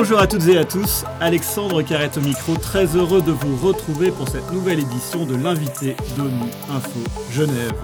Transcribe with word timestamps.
Bonjour 0.00 0.20
à 0.20 0.28
toutes 0.28 0.46
et 0.46 0.56
à 0.56 0.64
tous, 0.64 1.04
Alexandre 1.20 1.82
Carrette 1.82 2.18
au 2.18 2.20
micro, 2.20 2.54
très 2.54 2.86
heureux 2.94 3.20
de 3.20 3.32
vous 3.32 3.56
retrouver 3.56 4.12
pour 4.12 4.28
cette 4.28 4.52
nouvelle 4.52 4.78
édition 4.78 5.26
de 5.26 5.34
l'invité 5.34 5.96
d'ONU 6.16 6.52
Info 6.70 7.00
Genève. 7.32 7.74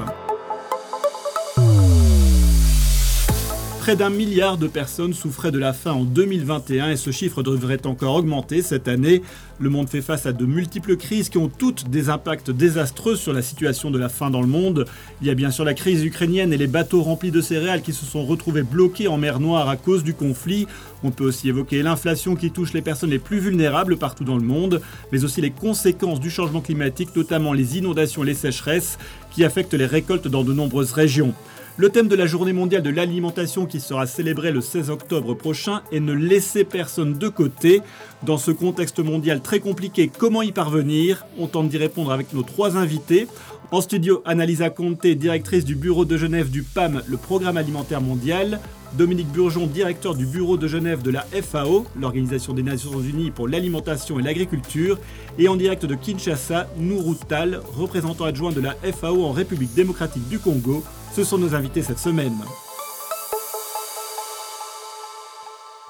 Près 3.84 3.96
d'un 3.96 4.08
milliard 4.08 4.56
de 4.56 4.66
personnes 4.66 5.12
souffraient 5.12 5.50
de 5.50 5.58
la 5.58 5.74
faim 5.74 5.92
en 5.92 6.04
2021 6.04 6.92
et 6.92 6.96
ce 6.96 7.10
chiffre 7.10 7.42
devrait 7.42 7.84
encore 7.86 8.14
augmenter 8.14 8.62
cette 8.62 8.88
année. 8.88 9.20
Le 9.58 9.68
monde 9.68 9.90
fait 9.90 10.00
face 10.00 10.24
à 10.24 10.32
de 10.32 10.46
multiples 10.46 10.96
crises 10.96 11.28
qui 11.28 11.36
ont 11.36 11.50
toutes 11.50 11.90
des 11.90 12.08
impacts 12.08 12.50
désastreux 12.50 13.14
sur 13.14 13.34
la 13.34 13.42
situation 13.42 13.90
de 13.90 13.98
la 13.98 14.08
faim 14.08 14.30
dans 14.30 14.40
le 14.40 14.46
monde. 14.46 14.86
Il 15.20 15.26
y 15.26 15.30
a 15.30 15.34
bien 15.34 15.50
sûr 15.50 15.66
la 15.66 15.74
crise 15.74 16.02
ukrainienne 16.02 16.50
et 16.54 16.56
les 16.56 16.66
bateaux 16.66 17.02
remplis 17.02 17.30
de 17.30 17.42
céréales 17.42 17.82
qui 17.82 17.92
se 17.92 18.06
sont 18.06 18.24
retrouvés 18.24 18.62
bloqués 18.62 19.06
en 19.06 19.18
mer 19.18 19.38
Noire 19.38 19.68
à 19.68 19.76
cause 19.76 20.02
du 20.02 20.14
conflit. 20.14 20.66
On 21.04 21.10
peut 21.10 21.24
aussi 21.24 21.50
évoquer 21.50 21.82
l'inflation 21.82 22.34
qui 22.34 22.50
touche 22.50 22.72
les 22.72 22.80
personnes 22.80 23.10
les 23.10 23.18
plus 23.18 23.38
vulnérables 23.38 23.98
partout 23.98 24.24
dans 24.24 24.38
le 24.38 24.42
monde, 24.42 24.80
mais 25.12 25.22
aussi 25.22 25.42
les 25.42 25.50
conséquences 25.50 26.18
du 26.18 26.30
changement 26.30 26.62
climatique, 26.62 27.14
notamment 27.14 27.52
les 27.52 27.76
inondations 27.76 28.24
et 28.24 28.28
les 28.28 28.34
sécheresses 28.34 28.98
qui 29.30 29.44
affectent 29.44 29.74
les 29.74 29.84
récoltes 29.84 30.28
dans 30.28 30.44
de 30.44 30.54
nombreuses 30.54 30.92
régions. 30.92 31.34
Le 31.76 31.88
thème 31.88 32.06
de 32.06 32.14
la 32.14 32.26
journée 32.26 32.52
mondiale 32.52 32.84
de 32.84 32.90
l'alimentation 32.90 33.66
qui 33.66 33.80
sera 33.80 34.06
célébrée 34.06 34.52
le 34.52 34.60
16 34.60 34.90
octobre 34.90 35.34
prochain 35.34 35.82
est 35.90 35.98
ne 35.98 36.12
laisser 36.12 36.62
personne 36.62 37.18
de 37.18 37.28
côté. 37.28 37.82
Dans 38.22 38.38
ce 38.38 38.52
contexte 38.52 39.00
mondial 39.00 39.40
très 39.40 39.58
compliqué, 39.58 40.08
comment 40.16 40.40
y 40.40 40.52
parvenir? 40.52 41.26
On 41.36 41.48
tente 41.48 41.68
d'y 41.68 41.76
répondre 41.76 42.12
avec 42.12 42.32
nos 42.32 42.44
trois 42.44 42.76
invités. 42.76 43.26
En 43.74 43.80
studio, 43.80 44.22
Annalisa 44.24 44.70
Conte, 44.70 45.04
directrice 45.04 45.64
du 45.64 45.74
bureau 45.74 46.04
de 46.04 46.16
Genève 46.16 46.48
du 46.48 46.62
PAM, 46.62 47.02
le 47.08 47.16
Programme 47.16 47.56
alimentaire 47.56 48.00
mondial. 48.00 48.60
Dominique 48.92 49.26
Burgeon, 49.32 49.66
directeur 49.66 50.14
du 50.14 50.26
bureau 50.26 50.56
de 50.56 50.68
Genève 50.68 51.02
de 51.02 51.10
la 51.10 51.22
FAO, 51.22 51.84
l'Organisation 52.00 52.52
des 52.52 52.62
Nations 52.62 53.00
Unies 53.00 53.32
pour 53.32 53.48
l'alimentation 53.48 54.20
et 54.20 54.22
l'agriculture. 54.22 55.00
Et 55.40 55.48
en 55.48 55.56
direct 55.56 55.86
de 55.86 55.96
Kinshasa, 55.96 56.68
Nourou 56.78 57.16
Tal, 57.16 57.62
représentant 57.76 58.26
adjoint 58.26 58.52
de 58.52 58.60
la 58.60 58.76
FAO 58.92 59.24
en 59.24 59.32
République 59.32 59.74
démocratique 59.74 60.28
du 60.28 60.38
Congo. 60.38 60.84
Ce 61.12 61.24
sont 61.24 61.38
nos 61.38 61.56
invités 61.56 61.82
cette 61.82 61.98
semaine. 61.98 62.38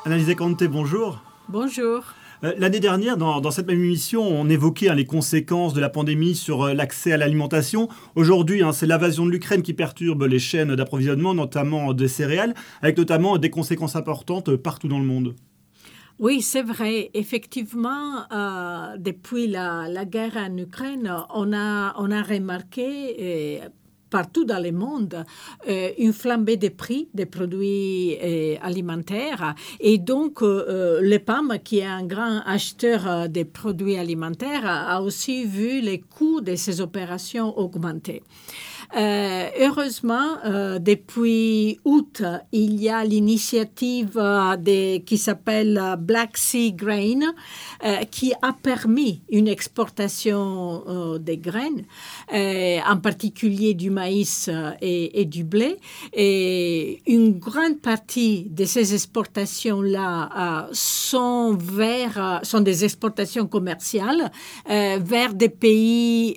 Analysé 0.06 0.34
Conte, 0.36 0.64
bonjour. 0.64 1.20
Bonjour. 1.50 2.02
Euh, 2.44 2.52
l'année 2.58 2.80
dernière, 2.80 3.16
dans, 3.16 3.50
cette 3.50 3.66
même 3.66 3.82
émission, 3.82 4.22
on 4.22 4.48
évoquait 4.48 4.90
hein, 4.90 4.94
les 4.94 5.06
conséquences 5.06 5.72
de 5.72 5.80
la 5.80 5.88
pandémie 5.88 6.34
sur 6.34 6.64
euh, 6.64 6.74
l'accès 6.74 7.12
à 7.12 7.16
l'alimentation. 7.16 7.88
Aujourd'hui, 8.16 8.62
hein, 8.62 8.72
c'est 8.72 8.86
l'invasion 8.86 9.24
de 9.24 9.30
l'Ukraine 9.30 9.62
qui 9.62 9.72
perturbe 9.72 10.24
les 10.24 10.38
chaînes 10.38 10.74
d'approvisionnement, 10.74 11.34
notamment 11.34 11.94
des 11.94 12.08
céréales, 12.08 12.54
avec 12.82 12.98
notamment 12.98 13.38
des 13.38 13.50
conséquences 13.50 13.96
importantes 13.96 14.56
partout 14.56 14.88
dans 14.88 14.98
le 14.98 15.06
monde. 15.06 15.34
Oui, 16.18 16.42
c'est 16.42 16.62
vrai. 16.62 17.10
Effectivement, 17.14 18.30
euh, 18.30 18.96
depuis 18.98 19.48
la, 19.48 20.04
guerre 20.04 20.36
en 20.36 20.56
Ukraine, 20.56 21.12
on 21.34 21.52
a 21.52 22.22
remarqué 22.22 23.62
partout 24.14 24.44
dans 24.44 24.62
le 24.62 24.70
monde 24.70 25.24
euh, 25.68 25.90
une 25.98 26.12
flambée 26.12 26.56
des 26.56 26.70
prix 26.70 27.08
des 27.14 27.26
produits 27.26 28.16
euh, 28.22 28.54
alimentaires. 28.62 29.56
Et 29.80 29.98
donc, 29.98 30.40
euh, 30.40 31.00
le 31.02 31.18
PAM, 31.18 31.58
qui 31.64 31.78
est 31.80 31.92
un 32.00 32.04
grand 32.04 32.38
acheteur 32.46 33.28
des 33.28 33.44
produits 33.44 33.96
alimentaires, 33.96 34.66
a 34.66 35.02
aussi 35.02 35.46
vu 35.46 35.80
les 35.80 35.98
coûts 35.98 36.40
de 36.40 36.54
ces 36.54 36.80
opérations 36.80 37.58
augmenter. 37.58 38.22
Euh, 38.96 39.48
heureusement, 39.58 40.38
euh, 40.44 40.78
depuis 40.78 41.80
août, 41.84 42.22
il 42.52 42.80
y 42.80 42.88
a 42.88 43.04
l'initiative 43.04 44.16
euh, 44.16 44.98
qui 45.04 45.18
s'appelle 45.18 45.96
Black 45.98 46.36
Sea 46.36 46.72
Grain, 46.72 47.20
qui 48.10 48.32
a 48.40 48.52
permis 48.52 49.22
une 49.30 49.48
exportation 49.48 51.18
des 51.18 51.38
graines, 51.38 51.84
en 52.32 52.96
particulier 52.98 53.74
du 53.74 53.90
maïs 53.90 54.03
et, 54.10 55.24
du 55.24 55.44
blé. 55.44 55.76
Et 56.12 57.02
une 57.06 57.38
grande 57.38 57.80
partie 57.80 58.44
de 58.50 58.64
ces 58.64 58.94
exportations-là 58.94 60.68
sont, 60.72 61.54
vers, 61.54 62.40
sont 62.42 62.60
des 62.60 62.84
exportations 62.84 63.46
commerciales 63.46 64.30
vers 64.66 65.34
des 65.34 65.48
pays, 65.48 66.34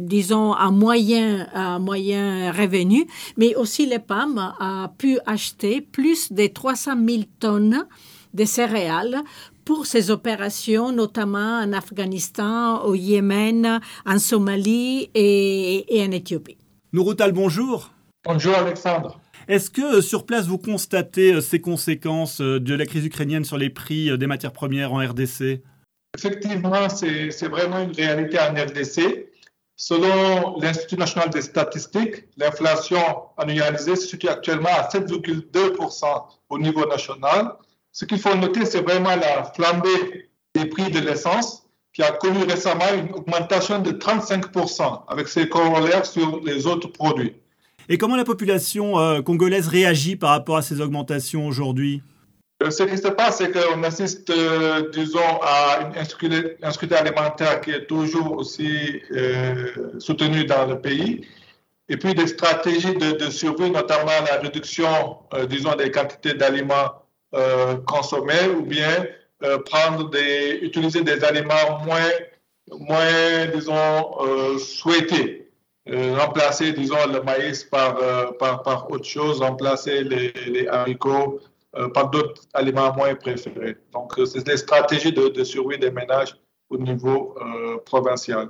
disons, 0.00 0.52
à 0.52 0.70
moyen, 0.70 1.46
à 1.52 1.78
moyen 1.78 2.52
revenu, 2.52 3.06
mais 3.36 3.54
aussi 3.54 3.86
le 3.86 3.98
PAM 3.98 4.38
a 4.38 4.92
pu 4.98 5.18
acheter 5.26 5.80
plus 5.80 6.32
de 6.32 6.46
300 6.46 6.92
000 7.06 7.22
tonnes 7.40 7.86
de 8.34 8.44
céréales 8.44 9.22
pour 9.64 9.86
ces 9.86 10.10
opérations, 10.10 10.92
notamment 10.92 11.60
en 11.60 11.72
Afghanistan, 11.72 12.82
au 12.84 12.94
Yémen, 12.94 13.80
en 14.06 14.18
Somalie 14.18 15.10
et, 15.14 15.84
en 16.06 16.12
Éthiopie. 16.12 16.56
Nouroutal, 16.96 17.32
bonjour. 17.32 17.90
Bonjour 18.24 18.54
Alexandre. 18.54 19.20
Est-ce 19.48 19.68
que 19.68 19.98
euh, 19.98 20.00
sur 20.00 20.24
place, 20.24 20.46
vous 20.46 20.56
constatez 20.56 21.34
euh, 21.34 21.40
ces 21.42 21.60
conséquences 21.60 22.40
euh, 22.40 22.58
de 22.58 22.74
la 22.74 22.86
crise 22.86 23.04
ukrainienne 23.04 23.44
sur 23.44 23.58
les 23.58 23.68
prix 23.68 24.16
des 24.16 24.26
matières 24.26 24.54
premières 24.54 24.94
en 24.94 25.06
RDC 25.06 25.60
Effectivement, 26.16 26.88
c'est 26.88 27.48
vraiment 27.48 27.80
une 27.80 27.92
réalité 27.92 28.38
en 28.38 28.54
RDC. 28.54 29.28
Selon 29.76 30.58
l'Institut 30.58 30.96
national 30.96 31.28
des 31.28 31.42
statistiques, 31.42 32.28
l'inflation 32.38 32.96
annualisée 33.36 33.96
se 33.96 34.06
situe 34.06 34.28
actuellement 34.28 34.70
à 34.74 34.88
7,2% 34.88 36.06
au 36.48 36.58
niveau 36.58 36.86
national. 36.86 37.56
Ce 37.92 38.06
qu'il 38.06 38.18
faut 38.18 38.34
noter, 38.36 38.64
c'est 38.64 38.80
vraiment 38.80 39.16
la 39.16 39.44
flambée 39.54 40.30
des 40.54 40.64
prix 40.64 40.90
de 40.90 41.00
l'essence 41.00 41.65
qui 41.96 42.02
a 42.02 42.12
connu 42.12 42.44
récemment 42.44 42.92
une 42.94 43.10
augmentation 43.14 43.78
de 43.78 43.90
35% 43.90 45.04
avec 45.08 45.28
ses 45.28 45.48
corollaires 45.48 46.04
sur 46.04 46.42
les 46.44 46.66
autres 46.66 46.88
produits. 46.88 47.32
Et 47.88 47.96
comment 47.96 48.16
la 48.16 48.24
population 48.24 48.98
euh, 48.98 49.22
congolaise 49.22 49.66
réagit 49.66 50.14
par 50.14 50.28
rapport 50.28 50.58
à 50.58 50.62
ces 50.62 50.82
augmentations 50.82 51.46
aujourd'hui? 51.46 52.02
Euh, 52.62 52.70
ce 52.70 52.82
qui 52.82 52.98
se 52.98 53.08
passe, 53.08 53.38
c'est 53.38 53.50
qu'on 53.50 53.82
assiste, 53.82 54.28
euh, 54.28 54.90
disons, 54.90 55.40
à 55.40 55.86
une 55.86 55.96
insécurité 55.96 56.94
alimentaire 56.94 57.62
qui 57.62 57.70
est 57.70 57.86
toujours 57.86 58.36
aussi 58.36 59.00
euh, 59.12 59.98
soutenue 59.98 60.44
dans 60.44 60.66
le 60.66 60.78
pays. 60.78 61.26
Et 61.88 61.96
puis 61.96 62.12
des 62.12 62.26
stratégies 62.26 62.94
de, 62.94 63.30
survie, 63.30 63.70
notamment 63.70 64.12
la 64.28 64.36
réduction, 64.42 65.18
disons, 65.48 65.76
des 65.76 65.90
quantités 65.90 66.34
d'aliments 66.34 66.90
consommés 67.86 68.48
ou 68.58 68.62
bien 68.62 69.06
prendre 69.64 70.10
des, 70.10 70.58
utiliser 70.62 71.02
des 71.02 71.22
aliments 71.24 71.78
moins, 71.84 72.10
moins 72.72 73.46
disons, 73.54 74.58
souhaités. 74.58 75.50
remplacer, 75.86 76.72
disons, 76.72 77.06
le 77.12 77.22
maïs 77.22 77.64
par, 77.64 77.98
par, 78.38 78.62
par 78.62 78.90
autre 78.90 79.04
chose, 79.04 79.40
remplacer 79.40 80.04
les, 80.04 80.32
les 80.46 80.66
haricots 80.68 81.40
euh, 81.78 81.88
par 81.90 82.08
d'autres 82.08 82.42
aliments 82.54 82.94
moins 82.94 83.14
préférés. 83.14 83.76
Donc, 83.92 84.18
euh, 84.18 84.24
c'est 84.24 84.44
des 84.46 84.56
stratégies 84.56 85.12
de, 85.12 85.44
survie 85.44 85.78
des 85.78 85.90
ménages 85.90 86.34
au 86.70 86.78
niveau 86.78 87.36
euh, 87.38 87.76
provincial. 87.84 88.48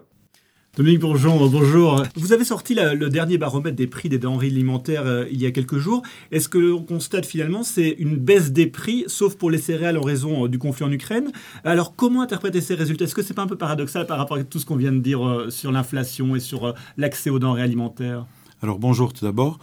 Dominique 0.76 1.00
Bourgeon, 1.00 1.48
bonjour. 1.48 2.02
Vous 2.16 2.34
avez 2.34 2.44
sorti 2.44 2.74
le 2.74 3.08
dernier 3.08 3.38
baromètre 3.38 3.76
des 3.76 3.86
prix 3.86 4.10
des 4.10 4.18
denrées 4.18 4.48
alimentaires 4.48 5.26
il 5.30 5.40
y 5.40 5.46
a 5.46 5.50
quelques 5.50 5.78
jours. 5.78 6.02
Est-ce 6.32 6.50
que 6.50 6.58
l'on 6.58 6.82
constate 6.82 7.24
finalement 7.24 7.62
c'est 7.62 7.96
une 7.98 8.16
baisse 8.16 8.52
des 8.52 8.66
prix, 8.66 9.04
sauf 9.06 9.36
pour 9.36 9.50
les 9.50 9.56
céréales 9.56 9.96
en 9.96 10.02
raison 10.02 10.48
du 10.48 10.58
conflit 10.58 10.84
en 10.84 10.92
Ukraine? 10.92 11.32
Alors 11.64 11.96
comment 11.96 12.20
interpréter 12.20 12.60
ces 12.60 12.74
résultats? 12.74 13.06
Est-ce 13.06 13.14
que 13.14 13.22
c'est 13.22 13.32
pas 13.32 13.40
un 13.40 13.46
peu 13.46 13.56
paradoxal 13.56 14.06
par 14.06 14.18
rapport 14.18 14.36
à 14.36 14.44
tout 14.44 14.58
ce 14.58 14.66
qu'on 14.66 14.76
vient 14.76 14.92
de 14.92 14.98
dire 14.98 15.46
sur 15.48 15.72
l'inflation 15.72 16.36
et 16.36 16.40
sur 16.40 16.74
l'accès 16.98 17.30
aux 17.30 17.38
denrées 17.38 17.62
alimentaires? 17.62 18.26
Alors 18.60 18.78
bonjour 18.78 19.14
tout 19.14 19.24
d'abord. 19.24 19.58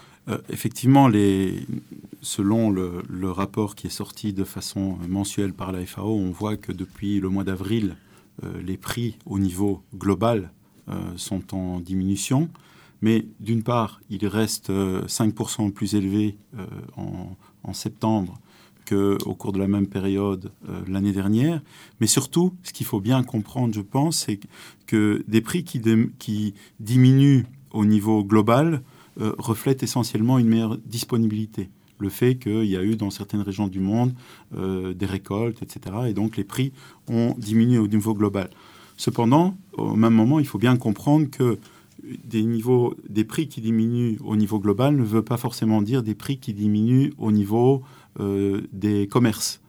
effectivement, 0.50 1.08
les, 1.08 1.68
selon 2.24 2.72
le, 2.72 3.30
rapport 3.30 3.76
qui 3.76 3.86
est 3.86 3.92
sorti 3.92 4.34
de 4.34 4.44
façon 4.44 4.98
mensuelle 5.08 5.54
par 5.54 5.74
la 5.74 5.86
FAO, 5.86 6.16
on 6.16 6.32
voit 6.32 6.58
que 6.58 6.72
depuis 6.72 7.20
le 7.20 7.30
mois 7.30 7.44
d'avril, 7.44 7.98
euh, 8.44 8.48
les 8.66 8.78
prix 8.78 9.20
au 9.28 9.38
niveau 9.38 9.84
global 9.96 10.50
euh, 10.50 10.63
sont 11.16 11.56
en 11.56 11.80
diminution. 11.80 12.50
Mais 13.02 13.26
d'une 13.40 13.64
part, 13.64 14.00
ils 14.10 14.26
restent 14.28 14.70
5% 14.70 15.68
euh, 15.68 15.72
plus 15.72 15.96
élevés 15.96 16.38
en, 16.96 17.36
en, 17.64 17.74
septembre 17.74 18.40
qu'au 18.88 19.36
cours 19.36 19.52
de 19.52 19.60
la 19.60 19.68
même 19.68 19.88
période 19.88 20.52
l'année 20.88 21.12
dernière. 21.12 21.62
Mais 22.00 22.08
surtout, 22.08 22.54
ce 22.64 22.72
qu'il 22.74 22.86
faut 22.86 23.02
bien 23.02 23.24
comprendre, 23.24 23.74
je 23.74 23.82
pense, 23.82 24.18
c'est 24.26 24.40
que 24.88 25.24
des 25.28 25.42
prix 25.42 25.64
qui, 25.64 26.54
diminuent 26.80 27.44
au 27.72 27.86
niveau 27.86 28.24
global 28.24 28.82
reflètent 29.18 29.84
essentiellement 29.84 30.40
une 30.40 30.48
meilleure 30.48 30.78
disponibilité 30.78 31.70
le 32.04 32.10
fait 32.10 32.36
qu'il 32.36 32.66
y 32.66 32.78
a 32.78 32.84
eu 32.84 32.96
dans 32.96 33.10
certaines 33.10 33.42
régions 33.42 33.68
du 33.68 33.80
monde 33.80 34.14
euh, 34.56 34.94
des 34.94 35.06
récoltes, 35.06 35.64
etc. 35.64 35.96
Et 36.08 36.14
donc 36.14 36.38
les 36.38 36.44
prix 36.44 36.72
ont 37.08 37.34
diminué 37.38 37.80
au 37.80 37.88
niveau 37.88 38.14
global. 38.14 38.50
Cependant, 38.98 39.56
au 39.74 39.96
même 39.96 40.14
moment, 40.14 40.40
il 40.40 40.46
faut 40.46 40.58
bien 40.58 40.78
comprendre 40.78 41.30
que 41.30 41.58
des, 42.26 43.24
prix 43.24 43.48
qui 43.48 43.62
diminuent 43.62 44.18
au 44.24 44.36
niveau 44.36 44.60
global 44.60 44.96
ne 44.96 45.04
veut 45.04 45.24
pas 45.24 45.38
forcément 45.38 45.82
dire 45.82 46.04
des 46.04 46.16
prix 46.16 46.38
qui 46.38 46.54
diminuent 46.54 47.12
au 47.18 47.32
niveau 47.32 47.82
euh, 48.20 48.62
des 48.72 49.08
commerces. 49.08 49.62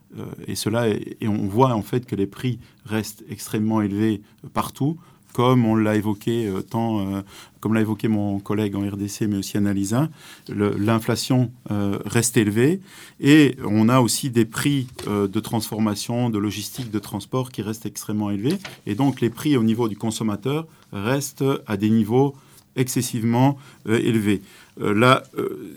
Et 0.46 0.54
cela, 0.54 0.88
et 0.88 1.26
on 1.26 1.48
voit 1.48 1.74
en 1.74 1.82
fait 1.82 2.06
que 2.06 2.14
les 2.14 2.28
prix 2.28 2.60
restent 2.84 3.24
extrêmement 3.28 3.82
élevés 3.82 4.22
partout 4.52 4.96
comme 5.34 5.66
on 5.66 5.74
l'a 5.74 5.96
évoqué 5.96 6.46
euh, 6.46 6.62
euh, 6.74 7.22
comme 7.60 7.74
l'a 7.74 7.80
évoqué 7.80 8.08
mon 8.08 8.38
collègue 8.38 8.76
en 8.76 8.80
RDC, 8.80 9.22
mais 9.22 9.36
aussi 9.36 9.56
Annalisa, 9.56 10.08
l'inflation 10.48 11.50
euh, 11.70 11.98
reste 12.06 12.36
élevée 12.36 12.80
et 13.20 13.56
on 13.64 13.88
a 13.88 14.00
aussi 14.00 14.30
des 14.30 14.44
prix 14.44 14.86
de 15.06 15.40
transformation, 15.40 16.30
de 16.30 16.38
logistique, 16.38 16.90
de 16.90 16.98
transport 16.98 17.50
qui 17.50 17.62
restent 17.62 17.86
extrêmement 17.86 18.30
élevés. 18.30 18.58
Et 18.86 18.94
donc 18.94 19.20
les 19.22 19.30
prix 19.30 19.56
au 19.56 19.62
niveau 19.62 19.88
du 19.88 19.96
consommateur 19.96 20.66
restent 20.92 21.44
à 21.66 21.76
des 21.78 21.90
niveaux 21.90 22.36
excessivement 22.76 23.56
élevés. 23.86 24.42
là, 24.78 25.22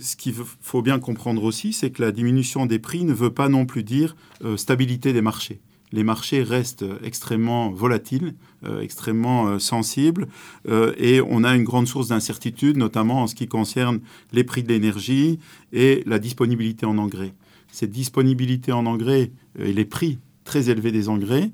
ce 0.02 0.18
qu'il 0.18 0.34
faut 0.62 0.82
bien 0.82 1.00
comprendre 1.00 1.44
aussi, 1.44 1.72
c'est 1.72 1.92
que 1.92 2.02
la 2.02 2.12
diminution 2.12 2.66
des 2.66 2.80
prix 2.80 3.06
ne 3.06 3.14
veut 3.14 3.32
pas 3.32 3.48
non 3.48 3.66
plus 3.66 3.84
dire 3.84 4.16
stabilité 4.58 5.14
des 5.14 5.22
marchés 5.22 5.62
les 5.92 6.04
marchés 6.04 6.44
restent 6.44 6.86
extrêmement 7.04 7.72
volatiles, 7.72 8.36
euh, 8.66 8.82
extrêmement 8.82 9.48
euh, 9.48 9.60
sensibles, 9.60 10.28
euh, 10.68 10.94
et 10.98 11.22
on 11.22 11.44
a 11.44 11.56
une 11.56 11.64
grande 11.64 11.88
source 11.88 12.10
d'incertitude, 12.10 12.78
notamment 12.78 13.24
en 13.24 13.28
ce 13.28 13.36
qui 13.36 13.48
concerne 13.48 14.00
les 14.34 14.44
prix 14.44 14.64
de 14.64 14.70
l'énergie 14.70 15.40
et 15.72 16.04
la 16.06 16.20
disponibilité 16.20 16.86
en 16.86 16.98
engrais. 16.98 17.34
Cette 17.72 17.92
disponibilité 17.92 18.72
en 18.72 18.86
engrais 18.86 19.32
et 19.60 19.74
les 19.74 19.86
prix 19.86 20.20
très 20.44 20.70
élevés 20.70 20.92
des 20.92 21.10
engrais 21.10 21.52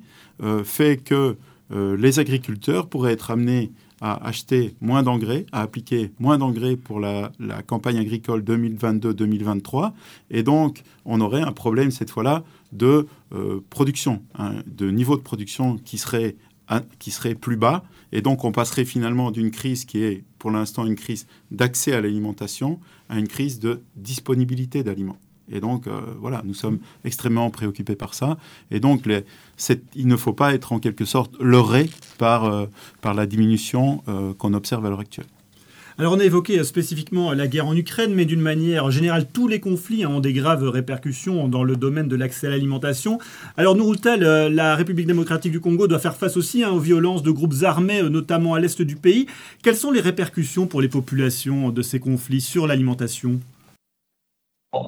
fait 0.64 0.98
que 1.04 1.36
les 1.72 2.20
agriculteurs 2.20 2.88
pourraient 2.88 3.14
être 3.14 3.32
amenés 3.32 3.72
à 4.04 4.28
acheter 4.28 4.76
moins 4.82 5.02
d'engrais, 5.02 5.46
à 5.54 5.62
appliquer 5.62 6.12
moins 6.20 6.38
d'engrais 6.38 6.76
pour 6.76 7.00
la, 7.00 7.32
campagne 7.66 7.98
agricole 7.98 8.42
2022-2023, 8.44 9.94
et 10.30 10.44
donc 10.44 10.84
on 11.06 11.22
aurait 11.22 11.42
un 11.42 11.54
problème 11.54 11.90
cette 11.90 12.10
fois-là 12.10 12.44
de 12.74 13.08
euh, 13.34 13.62
production, 13.70 14.22
hein, 14.38 14.56
de 14.68 14.92
niveau 14.92 15.16
de 15.16 15.22
production 15.22 15.78
qui 15.78 15.98
serait 15.98 16.36
plus 17.40 17.56
bas. 17.56 17.86
Et 18.12 18.22
donc, 18.22 18.44
on 18.44 18.52
passerait 18.52 18.86
finalement 18.86 19.32
d'une 19.32 19.50
crise 19.50 19.86
qui 19.86 20.04
est 20.04 20.24
pour 20.38 20.52
l'instant 20.52 20.86
une 20.86 20.96
crise 20.96 21.26
d'accès 21.50 21.94
à 21.94 22.02
l'alimentation 22.02 22.80
à 23.10 23.18
une 23.18 23.28
crise 23.28 23.60
de 23.60 23.82
disponibilité 23.96 24.84
d'aliments. 24.84 25.18
Et 25.52 25.60
donc, 25.60 25.88
euh, 25.88 26.02
voilà, 26.20 26.42
nous 26.46 26.54
sommes 26.54 26.80
extrêmement 27.04 27.50
préoccupés 27.50 27.96
par 27.96 28.14
ça. 28.14 28.38
Et 28.72 28.80
donc, 28.80 29.08
il 29.96 30.08
ne 30.08 30.16
faut 30.16 30.34
pas 30.34 30.54
être 30.54 30.72
en 30.72 30.80
quelque 30.80 31.06
sorte 31.06 31.36
leurré 31.40 31.90
par, 32.18 32.46
euh, 32.46 32.66
par 33.02 33.14
la 33.14 33.26
diminution 33.26 34.04
qu'on 34.38 34.54
observe 34.54 34.86
à 34.86 34.90
l'heure 34.90 35.00
actuelle. 35.00 35.28
Alors 36.00 36.14
on 36.14 36.20
a 36.20 36.24
évoqué 36.24 36.58
euh, 36.58 36.64
spécifiquement 36.64 37.34
la 37.34 37.48
guerre 37.48 37.68
en 37.68 37.76
Ukraine, 37.76 38.14
mais 38.16 38.26
d'une 38.26 38.42
manière 38.42 38.90
générale, 38.90 39.28
tous 39.32 39.48
les 39.48 39.60
conflits 39.60 40.08
ont 40.08 40.20
des 40.20 40.34
graves 40.34 40.68
répercussions 40.68 41.48
dans 41.48 41.64
le 41.64 41.76
domaine 41.76 42.08
de 42.08 42.16
l'accès 42.16 42.48
à 42.48 42.50
l'alimentation. 42.50 43.20
Alors 43.58 43.76
Nouroutal, 43.76 44.24
euh, 44.24 44.50
la 44.50 44.76
République 44.76 45.06
démocratique 45.06 45.52
du 45.52 45.60
Congo 45.60 45.88
doit 45.88 46.00
faire 46.00 46.16
face 46.16 46.36
aussi 46.36 46.64
hein, 46.64 46.72
aux 46.72 46.80
violences 46.80 47.22
de 47.22 47.30
groupes 47.30 47.62
armés, 47.62 48.02
euh, 48.02 48.10
notamment 48.10 48.56
à 48.56 48.60
l'est 48.60 48.82
du 48.82 48.96
pays. 48.96 49.28
Quelles 49.62 49.76
sont 49.76 49.92
les 49.92 50.02
répercussions 50.02 50.66
pour 50.66 50.82
les 50.82 50.90
populations 50.90 51.70
de 51.70 51.82
ces 51.84 52.00
conflits 52.00 52.42
sur 52.42 52.66
l'alimentation? 52.66 53.40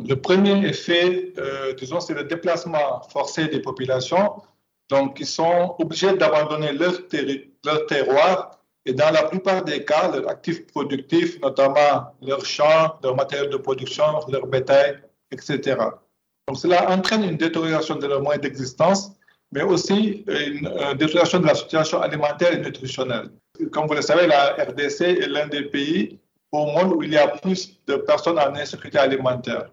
Le 0.07 0.15
premier 0.15 0.65
effet, 0.67 1.33
disons, 1.77 1.99
c'est 1.99 2.15
le 2.15 2.23
déplacement 2.23 3.01
forcé 3.09 3.47
des 3.47 3.59
populations. 3.59 4.41
Donc, 4.89 5.19
ils 5.19 5.27
sont 5.27 5.75
obligés 5.79 6.13
d'abandonner 6.13 6.71
leur, 6.73 7.85
terroir 7.87 8.59
et 8.85 8.93
dans 8.93 9.11
la 9.11 9.23
plupart 9.23 9.63
des 9.63 9.83
cas, 9.83 10.11
leurs 10.11 10.29
actifs 10.29 10.67
productifs, 10.67 11.39
notamment 11.41 12.13
leurs 12.21 12.45
champs, 12.45 12.97
leurs 13.03 13.15
matériaux 13.15 13.49
de 13.49 13.57
production, 13.57 14.03
leur 14.29 14.45
bétail, 14.45 14.99
etc. 15.31 15.77
Donc 16.47 16.59
cela 16.59 16.91
entraîne 16.91 17.23
une 17.23 17.37
détérioration 17.37 17.95
de 17.95 18.05
leurs 18.05 18.21
moyens 18.21 18.43
d'existence, 18.43 19.11
mais 19.51 19.63
aussi 19.63 20.23
une, 20.27 20.69
détérioration 20.97 21.39
de 21.39 21.47
la 21.47 21.55
situation 21.55 21.99
alimentaire 22.01 22.53
et 22.53 22.59
nutritionnelle. 22.59 23.31
Comme 23.71 23.87
vous 23.87 23.95
le 23.95 24.03
savez, 24.03 24.27
la 24.27 24.53
RDC 24.53 25.01
est 25.01 25.27
l'un 25.27 25.47
des 25.47 25.63
pays 25.63 26.19
au 26.51 26.67
monde 26.67 26.93
où 26.93 27.03
il 27.03 27.13
y 27.13 27.17
a 27.17 27.27
plus 27.27 27.79
de 27.87 27.95
personnes 27.95 28.37
en 28.37 28.53
insécurité 28.53 28.99
alimentaire. 28.99 29.69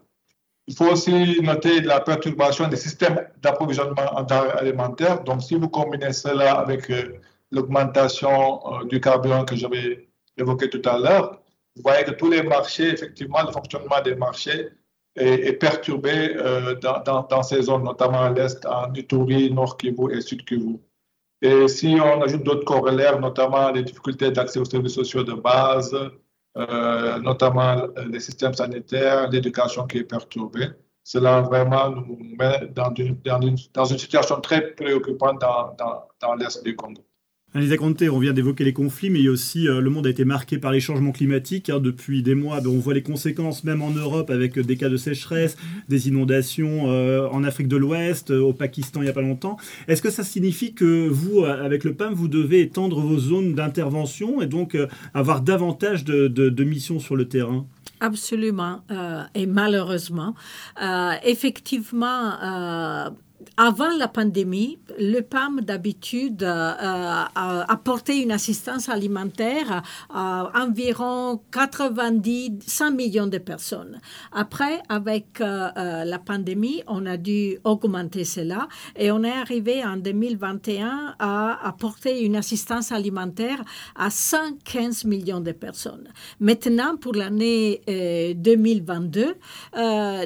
Il 0.69 0.77
faut 0.77 0.87
aussi 0.87 1.41
noter 1.43 1.81
la 1.81 2.01
perturbation 2.01 2.69
des 2.69 2.77
systèmes 2.77 3.21
d'approvisionnement 3.41 4.15
en 4.15 4.25
alimentaire. 4.25 5.23
Donc, 5.25 5.43
si 5.43 5.57
vous 5.57 5.69
combinez 5.69 6.13
cela 6.13 6.55
avec 6.55 6.89
euh, 6.91 7.19
l'augmentation 7.51 8.61
euh, 8.67 8.85
du 8.85 9.01
carburant 9.01 9.45
que 9.45 9.57
j'avais 9.57 10.09
évoqué 10.37 10.71
tout 10.71 10.83
à 10.89 10.99
l'heure, 10.99 11.43
vous 11.75 11.83
voyez 11.83 12.05
que 12.05 12.13
tous 12.13 12.31
les 12.31 12.43
marchés, 12.43 12.91
effectivement, 12.91 13.43
le 13.45 13.51
fonctionnement 13.51 14.01
des 14.05 14.15
marchés 14.15 14.69
est, 15.17 15.53
perturbé 15.55 16.35
euh, 16.37 16.75
dans, 16.77 17.27
dans, 17.29 17.43
ces 17.43 17.63
zones, 17.63 17.85
notamment 17.85 18.23
à 18.23 18.31
l'est, 18.31 18.65
en 18.67 18.93
Ituri, 18.95 19.53
Nord 19.53 19.77
Kivu 19.77 20.15
et 20.17 20.21
Sud 20.21 20.45
Kivu. 20.45 20.79
Et 21.43 21.67
si 21.69 21.97
on 22.01 22.23
ajoute 22.23 22.45
d'autres 22.45 22.65
corollaires, 22.65 23.19
notamment 23.19 23.71
les 23.73 23.83
difficultés 23.83 24.31
d'accès 24.31 24.61
aux 24.61 24.65
services 24.65 24.95
sociaux 24.95 25.25
de 25.25 25.35
base, 25.35 25.95
euh, 26.57 27.19
notamment 27.21 27.87
les 28.09 28.21
systèmes 28.21 28.55
sanitaires, 28.55 29.31
l'éducation 29.31 29.87
qui 29.87 29.99
est 29.99 30.05
perturbée, 30.05 30.69
cela 31.03 31.41
vraiment 31.41 31.91
nous 31.91 32.19
met 32.39 32.69
dans 32.69 32.93
une, 32.95 33.21
dans 33.23 33.41
une, 33.41 33.57
dans 33.73 33.85
une 33.85 33.99
situation 33.99 34.41
très 34.41 34.75
préoccupante 34.75 35.41
dans, 35.41 35.75
dans, 35.75 36.09
dans 36.21 36.35
l'est 36.35 36.63
du 36.63 36.77
Congo. 36.77 37.05
Lisa 37.55 37.77
Conte, 37.77 38.01
on 38.11 38.19
vient 38.19 38.33
d'évoquer 38.33 38.65
les 38.65 38.73
conflits, 38.73 39.11
mais 39.11 39.29
aussi 39.29 39.69
euh, 39.69 39.83
le 39.83 39.91
monde 39.91 40.07
a 40.07 40.11
été 40.11 40.25
marqué 40.25 40.57
par 40.57 40.73
les 40.73 40.81
changements 40.81 41.13
climatiques. 41.13 41.69
Hein, 41.69 41.81
depuis 41.81 42.23
des 42.23 42.35
mois, 42.35 42.63
ben, 42.63 42.71
on 42.71 42.79
voit 42.79 42.95
les 42.95 43.03
conséquences 43.03 43.63
même 43.63 43.83
en 43.83 43.91
Europe 43.91 44.31
avec 44.31 44.59
des 44.59 44.77
cas 44.79 44.89
de 44.89 44.97
sécheresse, 44.97 45.59
des 45.87 46.09
inondations 46.09 46.91
euh, 46.91 47.29
en 47.29 47.45
Afrique 47.45 47.69
de 47.69 47.77
l'Ouest, 47.77 48.31
euh, 48.31 48.41
au 48.41 48.55
Pakistan 48.55 49.03
il 49.03 49.05
n'y 49.05 49.11
a 49.11 49.13
pas 49.13 49.21
longtemps. 49.21 49.59
Est-ce 49.87 50.01
que 50.01 50.09
ça 50.09 50.25
signifie 50.25 50.73
que 50.73 51.07
vous, 51.09 51.45
avec 51.45 51.85
le 51.85 51.93
PAM, 51.93 52.15
vous 52.15 52.29
devez 52.29 52.63
étendre 52.63 52.99
vos 53.01 53.19
zones 53.19 53.55
d'intervention 53.55 54.41
et 54.41 54.47
donc 54.47 54.75
avoir 55.13 55.43
davantage 55.43 56.05
de, 56.05 56.65
missions 56.65 57.01
sur 57.01 57.17
le 57.17 57.29
terrain? 57.29 57.67
Absolument. 58.01 58.81
et 59.35 59.47
malheureusement, 59.47 60.35
effectivement, 61.25 63.13
avant 63.57 63.91
la 63.97 64.09
pandémie, 64.09 64.79
le 64.99 65.21
PAM 65.21 65.61
d'habitude 65.61 66.43
euh, 66.43 67.25
apportait 67.35 68.21
une 68.21 68.33
assistance 68.33 68.89
alimentaire 68.89 69.83
à 70.11 70.51
environ 70.55 71.41
90, 71.51 72.61
100 72.67 72.93
millions 72.93 73.27
de 73.27 73.39
personnes. 73.39 74.01
Après, 74.33 74.83
avec 74.89 75.41
euh, 75.41 75.69
euh, 75.77 76.05
la 76.05 76.19
pandémie, 76.19 76.83
on 76.87 77.07
a 77.07 77.17
dû 77.17 77.59
augmenter 77.65 78.25
cela 78.25 78.69
et 78.97 79.11
on 79.11 79.25
est 79.25 79.33
arrivé 79.33 79.85
en 79.85 79.97
2021 79.97 81.15
à 81.19 81.67
apporter 81.67 82.25
une 82.25 82.37
assistance 82.37 82.93
alimentaire 82.93 83.63
à 83.97 84.11
115 84.11 85.05
millions 85.05 85.41
de 85.41 85.53
personnes. 85.53 86.09
Maintenant, 86.41 86.97
pour 86.97 87.15
l'année 87.15 87.83
2022, 88.37 89.35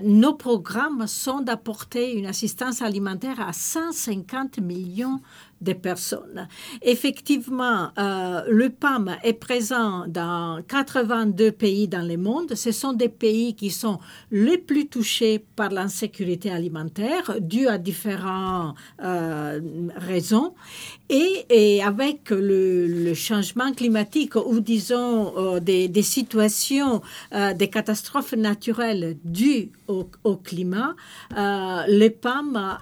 nos 0.02 0.34
programmes 0.34 1.06
sont 1.06 1.40
d'apporter 1.40 2.12
une 2.12 2.26
assistance 2.26 2.82
alimentaire 2.82 3.05
à 3.06 3.52
150 3.52 4.58
millions 4.58 5.20
des 5.60 5.74
personnes. 5.74 6.48
Effectivement, 6.82 7.90
euh, 7.98 8.42
le 8.48 8.68
PAM 8.68 9.16
est 9.22 9.32
présent 9.32 10.04
dans 10.06 10.62
82 10.68 11.50
pays 11.52 11.88
dans 11.88 12.06
le 12.06 12.16
monde. 12.16 12.54
Ce 12.54 12.72
sont 12.72 12.92
des 12.92 13.08
pays 13.08 13.54
qui 13.54 13.70
sont 13.70 13.98
les 14.30 14.58
plus 14.58 14.86
touchés 14.86 15.44
par 15.56 15.70
l'insécurité 15.70 16.50
alimentaire, 16.50 17.36
due 17.40 17.68
à 17.68 17.78
différentes 17.78 18.76
euh, 19.02 19.60
raisons. 19.96 20.54
Et, 21.08 21.46
et, 21.50 21.82
avec 21.82 22.30
le, 22.30 23.14
changement 23.14 23.72
climatique 23.72 24.34
ou 24.34 24.60
disons 24.60 25.32
euh, 25.36 25.60
des, 25.60 25.88
des, 25.88 26.02
situations, 26.02 27.00
des 27.54 27.68
catastrophes 27.68 28.34
naturelles 28.34 29.16
dues 29.24 29.70
au, 29.88 30.08
au 30.24 30.36
climat, 30.36 30.94
le 31.30 32.08
PAM 32.08 32.78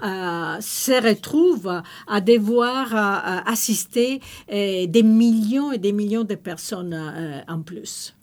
se 0.61 1.07
retrouve 1.07 1.83
à 2.07 2.21
devoir 2.21 3.45
assister 3.47 4.21
euh, 4.53 4.87
des 4.87 5.03
millions 5.03 5.73
et 5.73 5.79
des 5.79 5.93
millions 5.93 6.25
de 6.25 6.35
personnes 6.35 6.95
euh, 6.95 7.41
en 7.49 7.61
plus. 7.61 8.15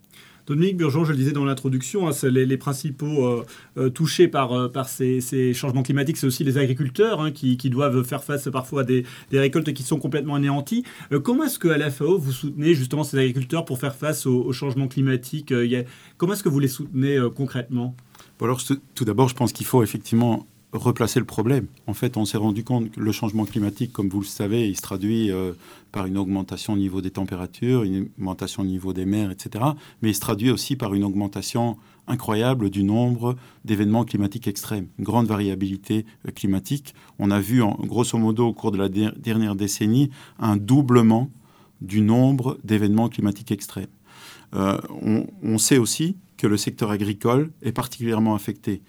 Dominique 0.47 0.77
Burgeon, 0.77 1.05
je 1.05 1.11
le 1.11 1.17
disais 1.17 1.31
dans 1.31 1.45
l'introduction, 1.45 2.07
hein, 2.07 2.11
les, 2.29 2.57
principaux 2.57 3.43
euh, 3.77 3.89
touchés 3.89 4.27
par, 4.27 4.71
par 4.71 4.89
ces, 4.89 5.53
changements 5.53 5.83
climatiques, 5.83 6.17
c'est 6.17 6.27
aussi 6.27 6.43
les 6.43 6.57
agriculteurs 6.57 7.21
hein, 7.21 7.31
qui, 7.31 7.57
doivent 7.69 8.03
faire 8.03 8.23
face 8.23 8.49
parfois 8.51 8.81
à 8.81 8.83
des, 8.83 9.05
récoltes 9.31 9.73
qui 9.73 9.83
sont 9.83 9.99
complètement 9.99 10.35
anéanties. 10.35 10.83
comment 11.23 11.45
est-ce 11.45 11.59
qu'à 11.59 11.77
la 11.77 11.89
FAO, 11.89 12.17
vous 12.17 12.31
soutenez 12.31 12.73
justement 12.73 13.03
ces 13.03 13.17
agriculteurs 13.17 13.65
pour 13.65 13.79
faire 13.79 13.95
face 13.95 14.25
aux, 14.25 14.51
changements 14.51 14.87
climatiques 14.87 15.53
Comment 16.17 16.33
est-ce 16.33 16.43
que 16.43 16.49
vous 16.49 16.59
les 16.59 16.67
soutenez 16.67 17.19
concrètement? 17.35 17.95
Alors, 18.41 18.61
tout 18.95 19.05
d'abord, 19.05 19.29
je 19.29 19.35
pense 19.35 19.53
qu'il 19.53 19.65
faut 19.65 19.83
effectivement 19.83 20.47
replacer 20.73 21.19
le 21.19 21.25
problème. 21.25 21.67
En 21.87 21.93
fait, 21.93 22.17
on 22.17 22.25
s'est 22.25 22.37
rendu 22.37 22.63
compte 22.63 22.91
que 22.91 22.99
le 22.99 23.11
changement 23.11 23.45
climatique, 23.45 23.91
comme 23.91 24.09
vous 24.09 24.21
le 24.21 24.25
savez, 24.25 24.69
il 24.69 24.75
se 24.75 24.81
traduit 24.81 25.31
euh, 25.31 25.53
par 25.91 26.05
une 26.05 26.17
augmentation 26.17 26.73
au 26.73 26.77
niveau 26.77 27.01
des 27.01 27.11
températures, 27.11 27.83
une 27.83 28.09
augmentation 28.17 28.63
au 28.63 28.65
niveau 28.65 28.93
des 28.93 29.05
mers, 29.05 29.31
etc. 29.31 29.65
Mais 30.01 30.11
il 30.11 30.15
se 30.15 30.21
traduit 30.21 30.49
aussi 30.49 30.75
par 30.75 30.93
une 30.93 31.03
augmentation 31.03 31.77
incroyable 32.07 32.69
du 32.69 32.83
nombre 32.83 33.35
d'événements 33.65 34.05
climatiques 34.05 34.47
extrêmes, 34.47 34.87
une 34.97 35.05
grande 35.05 35.27
variabilité 35.27 36.05
euh, 36.27 36.31
climatique. 36.31 36.93
On 37.19 37.31
a 37.31 37.39
vu, 37.39 37.61
en, 37.61 37.77
grosso 37.85 38.17
modo, 38.17 38.47
au 38.47 38.53
cours 38.53 38.71
de 38.71 38.77
la 38.77 38.89
dernière 38.89 39.55
décennie, 39.55 40.09
un 40.39 40.55
doublement 40.55 41.29
du 41.81 42.01
nombre 42.01 42.57
d'événements 42.63 43.09
climatiques 43.09 43.51
extrêmes. 43.51 43.87
Euh, 44.53 44.77
on, 45.41 45.57
sait 45.57 45.77
aussi 45.77 46.17
le 46.47 46.57
secteur 46.57 46.91
agricole 46.91 47.51
est 47.61 47.71
particulièrement 47.71 48.35
affecté. 48.35 48.81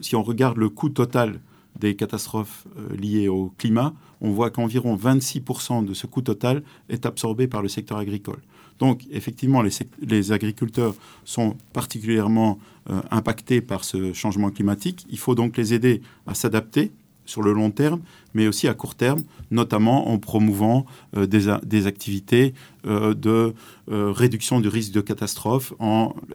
si 0.00 0.16
on 0.16 0.22
regarde 0.22 0.56
le 0.56 0.68
coût 0.68 0.88
total 0.88 1.40
des 1.78 1.94
catastrophes 1.94 2.66
euh, 2.76 2.96
liées 2.96 3.28
au 3.28 3.52
climat, 3.56 3.94
on 4.20 4.30
voit 4.30 4.50
qu'environ 4.50 4.96
26% 4.96 5.84
de 5.84 5.94
ce 5.94 6.06
coût 6.06 6.22
total 6.22 6.62
est 6.88 7.06
absorbé 7.06 7.46
par 7.46 7.62
le 7.62 7.68
secteur 7.68 7.98
agricole. 7.98 8.40
Donc, 8.78 9.06
effectivement, 9.10 9.62
les, 9.62 10.32
agriculteurs 10.32 10.94
sont 11.24 11.56
particulièrement 11.72 12.58
euh, 12.90 13.00
impactés 13.10 13.60
par 13.60 13.84
ce 13.84 14.12
changement 14.12 14.50
climatique. 14.50 15.06
Il 15.10 15.18
faut 15.18 15.34
donc 15.34 15.56
les 15.56 15.74
aider 15.74 16.00
à 16.26 16.34
s'adapter 16.34 16.92
sur 17.26 17.42
le 17.42 17.52
long 17.52 17.70
terme, 17.70 18.00
mais 18.34 18.46
aussi 18.46 18.68
à 18.68 18.74
court 18.74 18.94
terme, 18.94 19.22
notamment 19.50 20.10
en 20.10 20.18
promouvant 20.18 20.86
euh, 21.16 21.26
des, 21.26 21.86
activités 21.86 22.54
euh, 22.86 23.14
de 23.14 23.54
euh, 23.90 24.12
réduction 24.12 24.60
du 24.60 24.68
risque 24.68 24.92
de 24.92 25.00
catastrophe. 25.00 25.72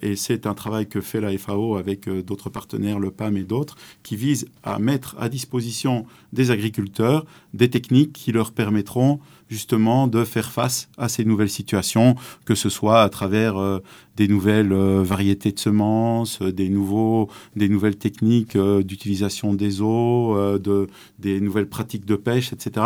Et 0.02 0.16
c'est 0.16 0.48
un 0.48 0.54
travail 0.54 0.88
que 0.88 1.02
fait 1.02 1.22
la 1.22 1.38
FAO 1.38 1.76
avec 1.78 2.10
d'autres 2.10 2.50
partenaires, 2.50 3.00
le 3.00 3.12
PAM 3.12 3.38
et 3.38 3.44
d'autres, 3.44 3.76
qui 4.04 4.16
vise 4.16 4.48
à 4.64 4.80
mettre 4.80 5.16
à 5.20 5.30
disposition 5.30 6.06
des 6.32 6.52
agriculteurs 6.52 7.26
des 7.54 7.70
techniques 7.70 8.14
qui 8.14 8.32
leur 8.32 8.52
permettront 8.52 9.20
justement 9.50 10.08
de 10.08 10.24
faire 10.24 10.52
face 10.52 10.90
à 10.98 11.10
ces 11.10 11.26
nouvelles 11.26 11.50
situations, 11.50 12.16
que 12.46 12.56
ce 12.56 12.70
soit 12.70 13.04
à 13.04 13.10
travers 13.10 13.82
des 14.18 14.28
nouvelles 14.28 14.74
variétés 14.74 15.52
de 15.52 15.60
semences, 15.60 16.42
des, 16.42 16.70
nouveaux, 16.70 17.30
des 17.56 17.70
nouvelles 17.70 17.98
techniques 17.98 18.58
d'utilisation 18.58 19.54
des 19.54 19.82
eaux, 19.82 20.58
de, 20.58 20.88
des 21.20 21.40
nouvelles 21.40 21.70
pratiques 21.70 21.83
de 21.84 22.16
pêche, 22.16 22.54
etc., 22.54 22.86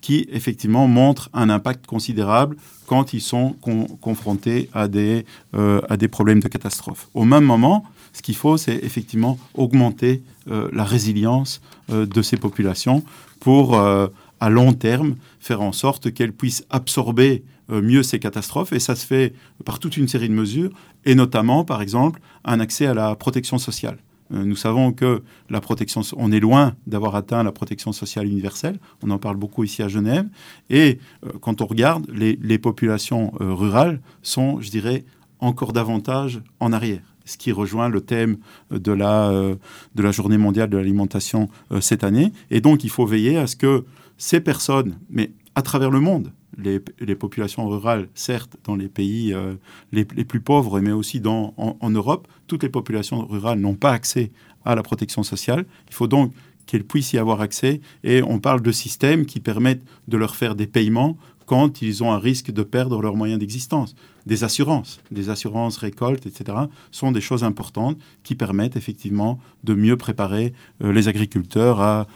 qui 0.00 0.26
effectivement 0.30 0.86
montrent 0.86 1.28
un 1.32 1.50
impact 1.50 1.86
considérable 1.86 2.56
quand 2.86 3.12
ils 3.12 3.20
sont 3.20 3.56
confrontés 4.00 4.70
à 4.72 4.88
des, 4.88 5.26
euh, 5.54 5.80
à 5.88 5.96
des 5.96 6.08
problèmes 6.08 6.40
de 6.40 6.48
catastrophe. 6.48 7.08
Au 7.14 7.24
même 7.24 7.44
moment, 7.44 7.84
ce 8.12 8.22
qu'il 8.22 8.36
faut, 8.36 8.56
c'est 8.56 8.76
effectivement 8.76 9.38
augmenter 9.54 10.22
euh, 10.50 10.68
la 10.72 10.84
résilience 10.84 11.60
euh, 11.90 12.06
de 12.06 12.22
ces 12.22 12.36
populations 12.36 13.02
pour, 13.40 13.78
à 13.78 14.50
long 14.50 14.72
terme, 14.72 15.14
faire 15.38 15.62
en 15.62 15.70
sorte 15.70 16.12
qu'elles 16.12 16.32
puissent 16.32 16.64
absorber 16.70 17.44
mieux 17.68 18.02
ces 18.02 18.18
catastrophes. 18.18 18.72
Et 18.72 18.80
ça 18.80 18.96
se 18.96 19.06
fait 19.06 19.32
par 19.64 19.78
toute 19.78 19.96
une 19.96 20.08
série 20.08 20.28
de 20.28 20.34
mesures, 20.34 20.70
et 21.04 21.14
notamment, 21.14 21.64
par 21.64 21.80
exemple, 21.80 22.20
un 22.44 22.58
accès 22.58 22.86
à 22.86 22.94
la 22.94 23.14
protection 23.14 23.58
sociale. 23.58 23.98
Euh, 24.32 24.44
nous 24.44 24.56
savons 24.56 24.92
que 24.92 25.22
la 25.50 25.60
protection, 25.60 26.02
on 26.16 26.32
est 26.32 26.40
loin 26.40 26.74
d'avoir 26.86 27.14
atteint 27.14 27.42
la 27.42 27.52
protection 27.52 27.92
sociale 27.92 28.26
universelle. 28.26 28.78
On 29.02 29.10
en 29.10 29.18
parle 29.18 29.36
beaucoup 29.36 29.64
ici 29.64 29.82
à 29.82 29.88
Genève. 29.88 30.26
Et 30.70 30.98
euh, 31.24 31.32
quand 31.40 31.60
on 31.60 31.66
regarde, 31.66 32.06
les, 32.10 32.58
populations 32.58 33.32
euh, 33.40 33.54
rurales 33.54 34.00
sont, 34.22 34.60
je 34.60 34.70
dirais, 34.70 35.04
encore 35.38 35.72
davantage 35.72 36.40
en 36.60 36.72
arrière. 36.72 37.02
Ce 37.24 37.36
qui 37.36 37.52
rejoint 37.52 37.88
le 37.88 38.00
thème 38.00 38.38
de 38.70 38.90
la, 38.90 39.30
de 39.30 40.02
la 40.02 40.10
journée 40.10 40.38
mondiale 40.38 40.70
de 40.70 40.78
l'alimentation 40.78 41.50
cette 41.80 42.02
année. 42.02 42.32
Et 42.50 42.62
donc, 42.62 42.84
il 42.84 42.90
faut 42.90 43.04
veiller 43.04 43.36
à 43.36 43.46
ce 43.46 43.54
que 43.54 43.84
ces 44.16 44.40
personnes, 44.40 44.98
mais 45.10 45.30
à 45.54 45.60
travers 45.60 45.90
le 45.90 46.00
monde, 46.00 46.32
les, 46.56 46.80
populations 47.14 47.68
rurales, 47.68 48.08
certes, 48.14 48.56
dans 48.64 48.76
les 48.76 48.88
pays 48.88 49.32
euh, 49.32 49.54
les, 49.92 50.04
plus 50.04 50.40
pauvres, 50.40 50.80
mais 50.80 50.92
aussi 50.92 51.22
en, 51.24 51.90
Europe, 51.90 52.28
toutes 52.46 52.62
les 52.62 52.68
populations 52.68 53.26
rurales 53.26 53.58
n'ont 53.58 53.74
pas 53.74 53.92
accès 53.92 54.30
à 54.64 54.74
la 54.74 54.82
protection 54.82 55.22
sociale. 55.22 55.66
Il 55.88 55.94
faut 55.94 56.08
donc 56.08 56.32
qu'elles 56.66 56.84
puissent 56.84 57.12
y 57.12 57.18
avoir 57.18 57.40
accès. 57.40 57.80
Et 58.04 58.22
on 58.22 58.38
parle 58.38 58.60
de 58.62 58.72
systèmes 58.72 59.26
qui 59.26 59.40
permettent 59.40 59.82
de 60.08 60.16
leur 60.16 60.36
faire 60.36 60.54
des 60.54 60.66
paiements 60.66 61.16
quand 61.46 61.80
ils 61.80 62.04
ont 62.04 62.12
un 62.12 62.18
risque 62.18 62.50
de 62.50 62.62
perdre 62.62 63.00
leurs 63.00 63.16
moyens 63.16 63.40
d'existence. 63.40 63.94
Des 64.26 64.44
assurances, 64.44 65.00
des 65.10 65.30
assurances 65.30 65.78
récoltes, 65.78 66.26
etc., 66.26 66.58
sont 66.90 67.10
des 67.10 67.22
choses 67.22 67.42
importantes 67.42 67.96
qui 68.22 68.34
permettent 68.34 68.76
effectivement 68.76 69.38
de 69.64 69.72
mieux 69.72 69.96
préparer 69.96 70.52
euh, 70.82 70.92
les 70.92 71.08
agriculteurs 71.08 72.06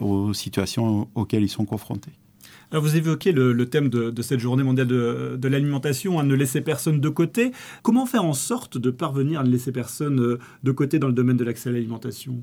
aux 0.00 0.34
situations 0.34 1.08
auxquelles 1.14 1.42
ils 1.42 1.48
sont 1.48 1.64
confrontés 1.64 2.12
vous 2.78 2.96
évoquez 2.96 3.32
le, 3.32 3.68
thème 3.68 3.88
de, 3.88 4.22
cette 4.22 4.38
journée 4.38 4.62
mondiale 4.62 4.86
de, 4.86 5.48
l'alimentation, 5.48 6.18
à 6.18 6.22
ne 6.22 6.34
laisser 6.34 6.60
personne 6.60 7.00
de 7.00 7.08
côté. 7.08 7.52
Comment 7.82 8.06
faire 8.06 8.24
en 8.24 8.32
sorte 8.32 8.78
de 8.78 8.90
parvenir 8.90 9.40
à 9.40 9.44
ne 9.44 9.50
laisser 9.50 9.72
personne 9.72 10.20
euh, 10.20 10.38
de 10.62 10.72
côté 10.72 10.98
dans 10.98 11.08
le 11.08 11.12
domaine 11.12 11.36
de 11.36 11.44
l'accès 11.44 11.70
à 11.70 11.72
l'alimentation? 11.72 12.42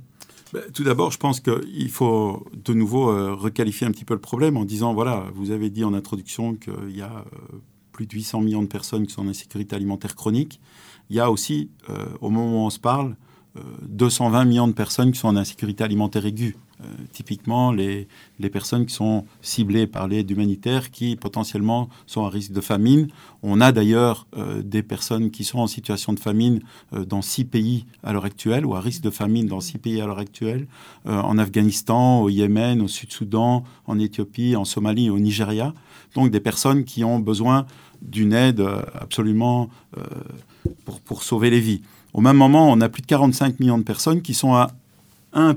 Ben, 0.53 0.63
tout 0.73 0.83
d'abord, 0.83 1.11
je 1.11 1.17
pense 1.17 1.39
qu'il 1.39 1.89
faut 1.89 2.45
de 2.53 2.73
nouveau 2.73 3.09
euh, 3.09 3.33
requalifier 3.33 3.87
un 3.87 3.91
petit 3.91 4.05
peu 4.05 4.13
le 4.13 4.19
problème 4.19 4.57
en 4.57 4.65
disant, 4.65 4.93
voilà, 4.93 5.25
vous 5.35 5.51
avez 5.51 5.69
dit 5.69 5.83
en 5.83 5.93
introduction 5.93 6.55
qu'il 6.55 6.95
y 6.95 7.01
a 7.01 7.11
euh, 7.11 7.57
plus 7.91 8.05
de 8.05 8.13
800 8.13 8.41
millions 8.41 8.61
de 8.61 8.67
personnes 8.67 9.07
qui 9.07 9.13
sont 9.13 9.21
en 9.21 9.27
insécurité 9.27 9.75
alimentaire 9.75 10.15
chronique. 10.15 10.59
Il 11.09 11.15
y 11.15 11.19
a 11.21 11.31
aussi, 11.31 11.71
au 12.19 12.29
moment 12.29 12.63
où 12.63 12.65
on 12.65 12.69
se 12.69 12.79
parle, 12.79 13.15
220 13.87 14.43
millions 14.43 14.67
de 14.67 14.73
personnes 14.73 15.13
qui 15.13 15.17
sont 15.17 15.29
en 15.29 15.37
insécurité 15.37 15.85
alimentaire 15.85 16.25
aiguë. 16.25 16.57
Euh, 16.83 16.85
typiquement, 17.11 17.71
les, 17.71 18.07
les, 18.39 18.49
personnes 18.51 18.85
qui 18.85 18.93
sont 18.93 19.25
ciblées 19.41 19.87
par 19.87 20.07
l'aide 20.07 20.29
humanitaire, 20.29 20.91
qui 20.91 21.15
potentiellement 21.15 21.89
sont 22.05 22.23
à 22.23 22.29
risque 22.29 22.51
de 22.51 22.61
famine. 22.61 23.07
On 23.41 23.61
a 23.61 23.71
d'ailleurs 23.71 24.27
euh, 24.37 24.61
des 24.61 24.83
personnes 24.83 25.31
qui 25.31 25.43
sont 25.43 25.57
en 25.57 25.65
situation 25.65 26.13
de 26.13 26.19
famine 26.19 26.59
euh, 26.93 27.03
dans 27.03 27.23
six 27.23 27.45
pays 27.45 27.87
à 28.03 28.13
l'heure 28.13 28.25
actuelle, 28.25 28.63
ou 28.63 28.75
à 28.75 28.79
risque 28.79 29.01
de 29.01 29.09
famine 29.09 29.47
dans 29.47 29.59
six 29.59 29.79
pays 29.79 29.99
à 30.01 30.05
l'heure 30.05 30.19
actuelle, 30.19 30.67
en 31.05 31.37
Afghanistan, 31.37 32.21
au 32.21 32.29
Yémen, 32.29 32.81
au 32.81 32.87
Sud-Soudan, 32.87 33.63
en 33.87 33.99
Éthiopie, 33.99 34.55
en 34.55 34.65
Somalie, 34.65 35.09
au 35.09 35.19
Nigeria. 35.19 35.73
Donc 36.13 36.31
des 36.31 36.39
personnes 36.39 36.83
qui 36.83 37.03
ont 37.03 37.19
besoin 37.19 37.65
d'une 38.01 38.33
aide 38.33 38.63
absolument 38.93 39.69
pour, 40.85 40.99
pour 40.99 41.23
sauver 41.23 41.49
les 41.49 41.59
vies. 41.59 41.81
Au 42.13 42.21
même 42.21 42.37
moment, 42.37 42.69
on 42.69 42.81
a 42.81 42.89
plus 42.89 43.01
de 43.01 43.07
45 43.07 43.59
millions 43.59 43.77
de 43.77 43.83
personnes 43.83 44.21
qui 44.21 44.33
sont 44.33 44.53
à 44.53 44.71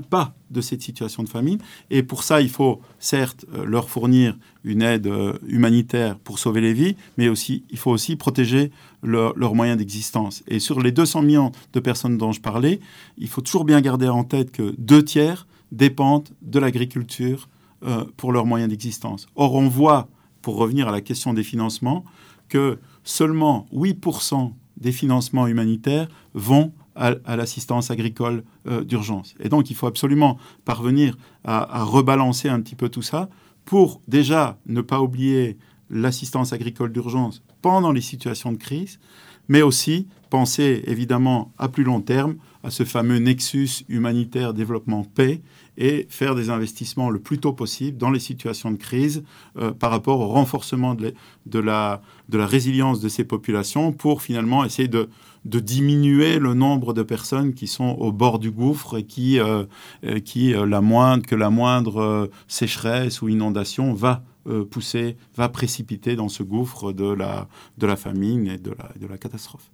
pas 0.09 0.33
de 0.49 0.61
cette 0.61 0.81
situation 0.81 1.23
de 1.23 1.29
famine. 1.29 1.59
Et 1.89 2.03
pour 2.03 2.23
ça, 2.23 2.41
il 2.41 2.49
faut 2.49 2.81
certes 2.99 3.45
euh, 3.53 3.65
leur 3.65 3.89
fournir 3.89 4.37
une 4.63 4.81
aide 4.81 5.07
euh, 5.07 5.33
humanitaire 5.47 6.17
pour 6.19 6.39
sauver 6.39 6.61
les 6.61 6.73
vies, 6.73 6.95
mais 7.17 7.29
aussi, 7.29 7.63
il 7.69 7.77
faut 7.77 7.91
aussi 7.91 8.15
protéger 8.15 8.71
leurs 9.03 9.55
moyens 9.55 9.77
d'existence. 9.77 10.43
Et 10.47 10.59
sur 10.59 10.79
les 10.79 10.91
200 10.91 11.23
millions 11.23 11.51
de 11.73 11.79
personnes 11.79 12.17
dont 12.17 12.31
je 12.31 12.41
parlais, 12.41 12.79
il 13.17 13.27
faut 13.27 13.41
toujours 13.41 13.65
bien 13.65 13.81
garder 13.81 14.07
en 14.07 14.23
tête 14.23 14.51
que 14.51 14.75
deux 14.77 15.03
tiers 15.03 15.47
dépendent 15.71 16.29
de 16.41 16.59
l'agriculture 16.59 17.49
euh, 17.83 18.05
pour 18.17 18.31
leurs 18.31 18.45
moyens 18.45 18.69
d'existence. 18.69 19.25
Or, 19.35 19.55
on 19.55 19.67
voit, 19.67 20.07
pour 20.43 20.57
revenir 20.57 20.87
à 20.87 20.91
la 20.91 21.01
question 21.01 21.33
des 21.33 21.43
financements, 21.43 22.05
que 22.47 22.77
seulement 23.03 23.65
8% 23.73 24.51
des 24.77 24.91
financements 24.91 25.47
humanitaires 25.47 26.07
vont 26.33 26.73
à, 26.95 27.35
l'assistance 27.35 27.91
agricole 27.91 28.43
euh, 28.67 28.83
d'urgence. 28.83 29.35
Et 29.39 29.49
donc, 29.49 29.69
il 29.69 29.75
faut 29.75 29.87
absolument 29.87 30.37
parvenir 30.65 31.17
à, 31.43 31.83
rebalancer 31.83 32.49
un 32.49 32.61
petit 32.61 32.75
peu 32.75 32.89
tout 32.89 33.01
ça 33.01 33.29
pour 33.65 34.01
déjà 34.07 34.57
ne 34.65 34.81
pas 34.81 35.01
oublier 35.01 35.57
l'assistance 35.89 36.53
agricole 36.53 36.91
d'urgence 36.91 37.43
pendant 37.61 37.91
les 37.91 38.01
situations 38.01 38.51
de 38.51 38.57
crise, 38.57 38.99
mais 39.47 39.61
aussi 39.61 40.07
penser 40.29 40.83
évidemment 40.87 41.51
à 41.57 41.67
plus 41.67 41.83
long 41.83 42.01
terme 42.01 42.35
à 42.63 42.69
ce 42.69 42.83
fameux 42.83 43.17
nexus 43.17 43.83
humanitaire 43.89 44.53
développement-paix 44.53 45.41
et 45.77 46.05
faire 46.09 46.35
des 46.35 46.49
investissements 46.49 47.09
le 47.09 47.19
plus 47.19 47.39
tôt 47.39 47.53
possible 47.53 47.97
dans 47.97 48.11
les 48.11 48.19
situations 48.19 48.71
de 48.71 48.77
crise 48.77 49.23
euh, 49.57 49.71
par 49.71 49.91
rapport 49.91 50.19
au 50.19 50.27
renforcement 50.27 50.95
de, 50.95 51.59
la, 51.59 52.01
résilience 52.31 52.99
de 52.99 53.09
ces 53.09 53.23
populations 53.23 53.91
pour 53.91 54.21
finalement 54.21 54.63
essayer 54.63 54.87
de, 54.87 55.09
diminuer 55.43 56.37
le 56.37 56.53
nombre 56.53 56.93
de 56.93 57.01
personnes 57.01 57.53
qui 57.53 57.67
sont 57.67 57.95
au 57.99 58.11
bord 58.11 58.37
du 58.37 58.51
gouffre 58.51 58.99
et 58.99 59.03
qui, 59.03 59.39
euh, 59.39 59.63
euh, 60.03 60.65
la 60.65 60.81
moindre, 60.81 61.25
que 61.25 61.35
la 61.35 61.49
moindre 61.49 62.29
sécheresse 62.47 63.21
ou 63.21 63.29
inondation 63.29 63.93
va 63.93 64.23
pousser, 64.71 65.17
va 65.35 65.49
précipiter 65.49 66.15
dans 66.15 66.29
ce 66.29 66.41
gouffre 66.41 66.93
de 66.93 67.05
la, 67.13 67.95
famine 67.95 68.47
et 68.47 68.57
de 68.57 69.07
la 69.07 69.17
catastrophe. 69.17 69.71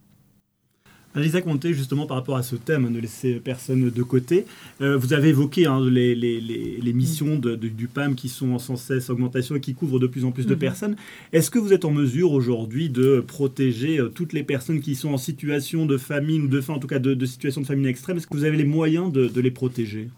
Lisa 1.17 1.41
Conté, 1.41 1.73
justement, 1.73 2.05
par 2.05 2.17
rapport 2.17 2.37
à 2.37 2.43
ce 2.43 2.55
thème, 2.55 2.89
ne 2.89 2.99
laisser 2.99 3.35
personne 3.35 3.89
de 3.89 4.03
côté, 4.03 4.45
euh, 4.81 4.97
vous 4.97 5.13
avez 5.13 5.29
évoqué 5.29 5.65
hein, 5.65 5.79
les, 5.89 6.15
les, 6.15 6.39
les, 6.39 6.93
missions 6.93 7.37
de, 7.37 7.55
du 7.55 7.87
PAM 7.87 8.15
qui 8.15 8.29
sont 8.29 8.51
en 8.51 8.59
sans 8.59 8.75
cesse 8.75 9.09
augmentation 9.09 9.55
et 9.55 9.59
qui 9.59 9.73
couvrent 9.73 9.99
de 9.99 10.07
plus 10.07 10.25
en 10.25 10.31
plus 10.31 10.45
de 10.45 10.53
mhm. 10.53 10.59
personnes. 10.59 10.95
Est-ce 11.33 11.51
que 11.51 11.59
vous 11.59 11.73
êtes 11.73 11.85
en 11.85 11.91
mesure 11.91 12.31
aujourd'hui 12.31 12.89
de 12.89 13.23
protéger 13.25 13.99
euh, 13.99 14.09
toutes 14.09 14.33
les 14.33 14.43
personnes 14.43 14.81
qui 14.81 14.95
sont 14.95 15.13
en 15.13 15.17
situation 15.17 15.85
de 15.85 15.97
famine 15.97 16.43
ou 16.43 16.47
de 16.47 16.61
faim, 16.61 16.73
en 16.73 16.79
tout 16.79 16.87
cas 16.87 16.99
de, 16.99 17.25
situation 17.25 17.61
de 17.61 17.65
famine 17.65 17.85
extrême? 17.85 18.17
Est-ce 18.17 18.27
que 18.27 18.35
vous 18.35 18.45
avez 18.45 18.57
les 18.57 18.63
moyens 18.63 19.11
de, 19.11 19.27
de 19.27 19.41
les 19.41 19.51
protéger? 19.51 20.09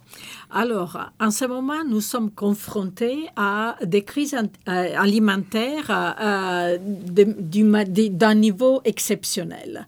Alors, 0.51 0.97
en 1.19 1.31
ce 1.31 1.45
moment, 1.45 1.83
nous 1.87 2.01
sommes 2.01 2.31
confrontés 2.31 3.27
à 3.35 3.75
des 3.83 4.03
crises 4.03 4.35
alimentaires 4.65 5.91
d'un 7.05 8.35
niveau 8.35 8.81
exceptionnel. 8.85 9.85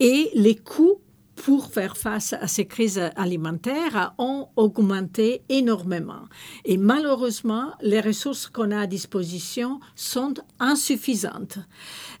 Et 0.00 0.30
les 0.34 0.56
coûts 0.56 0.98
pour 1.42 1.68
faire 1.68 1.96
face 1.96 2.34
à 2.34 2.46
ces 2.46 2.66
crises 2.66 3.00
alimentaires 3.16 4.12
ont 4.18 4.48
augmenté 4.56 5.42
énormément. 5.48 6.28
Et 6.66 6.76
malheureusement, 6.76 7.72
les 7.80 8.00
ressources 8.00 8.46
qu'on 8.46 8.70
a 8.70 8.80
à 8.80 8.86
disposition 8.86 9.80
sont 9.94 10.34
insuffisantes. 10.58 11.58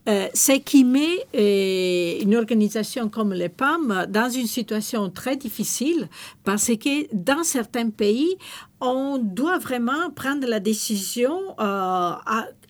Euh, 0.08 0.28
ce 0.32 0.52
qui 0.52 0.84
met 0.84 1.26
euh, 1.36 2.22
une 2.22 2.34
organisation 2.34 3.10
comme 3.10 3.34
les 3.34 3.50
PAM 3.50 4.06
dans 4.08 4.30
une 4.30 4.46
situation 4.46 5.10
très 5.10 5.36
difficile 5.36 6.08
parce 6.42 6.68
que 6.68 7.14
dans 7.14 7.44
certains 7.44 7.90
pays, 7.90 8.36
on 8.80 9.18
doit 9.18 9.58
vraiment 9.58 10.10
prendre 10.14 10.46
la 10.46 10.60
décision 10.60 11.38
euh, 11.60 12.12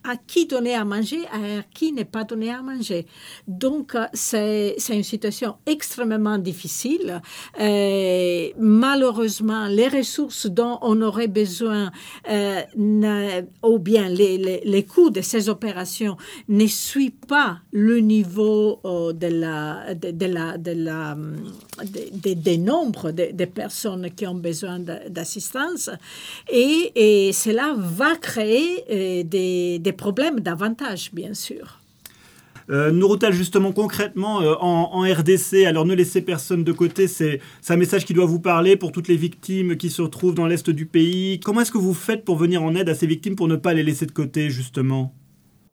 à 0.02 0.16
qui 0.26 0.46
donner 0.46 0.74
à 0.74 0.84
manger, 0.84 1.26
à 1.26 1.62
qui 1.74 1.92
n'est 1.92 2.06
pas 2.06 2.24
donné 2.24 2.50
à 2.50 2.62
manger. 2.62 3.06
Donc, 3.46 3.94
euh, 3.94 4.06
c'est 4.14 4.74
une 4.88 5.02
situation 5.04 5.56
extrêmement 5.66 6.38
difficile. 6.38 7.20
Euh, 7.60 8.48
malheureusement, 8.58 9.66
les 9.66 9.88
ressources 9.88 10.46
dont 10.46 10.78
on 10.80 11.02
aurait 11.02 11.28
besoin, 11.28 11.92
ou 12.26 13.78
bien 13.78 14.08
les, 14.08 14.62
les, 14.64 14.82
coûts 14.84 15.10
de 15.10 15.20
ces 15.20 15.50
opérations, 15.50 16.16
ne 16.48 16.66
suivent 16.66 17.12
pas 17.28 17.58
le 17.70 17.98
niveau 17.98 18.80
de 18.84 19.26
la, 19.26 19.94
de, 19.94 20.26
la, 20.26 20.56
de 20.56 20.72
la, 20.72 21.14
de, 21.14 22.32
des 22.32 22.58
nombres 22.58 23.10
de, 23.10 23.44
personnes 23.44 24.10
qui 24.10 24.26
ont 24.26 24.34
besoin 24.34 24.78
d'assistance. 24.78 25.90
Et, 26.50 26.92
et, 26.94 27.32
cela 27.32 27.74
va 27.76 28.16
créer 28.16 29.24
des, 29.24 29.78
des 29.78 29.92
problèmes 29.92 30.40
davantage, 30.40 31.10
bien 31.12 31.34
sûr. 31.34 31.80
Euh, 32.70 33.30
justement, 33.32 33.72
concrètement, 33.72 34.42
euh, 34.42 34.54
en, 34.60 35.00
RDC, 35.02 35.64
alors 35.66 35.84
ne 35.84 35.94
laissez 35.94 36.22
personne 36.22 36.62
de 36.62 36.72
côté, 36.72 37.08
c'est 37.08 37.40
un 37.68 37.76
message 37.76 38.04
qui 38.04 38.14
doit 38.14 38.26
vous 38.26 38.40
parler 38.40 38.76
pour 38.76 38.92
toutes 38.92 39.08
les 39.08 39.16
victimes 39.16 39.76
qui 39.76 39.90
se 39.90 40.02
retrouvent 40.02 40.34
dans 40.34 40.46
l'Est 40.46 40.70
du 40.70 40.86
pays. 40.86 41.40
Comment 41.40 41.62
est-ce 41.62 41.72
que 41.72 41.78
vous 41.78 41.94
faites 41.94 42.24
pour 42.24 42.36
venir 42.36 42.62
en 42.62 42.74
aide 42.76 42.88
à 42.88 42.94
ces 42.94 43.06
victimes 43.06 43.34
pour 43.34 43.48
ne 43.48 43.56
pas 43.56 43.74
les 43.74 43.82
laisser 43.82 44.06
de 44.06 44.12
côté, 44.12 44.50
justement? 44.50 45.12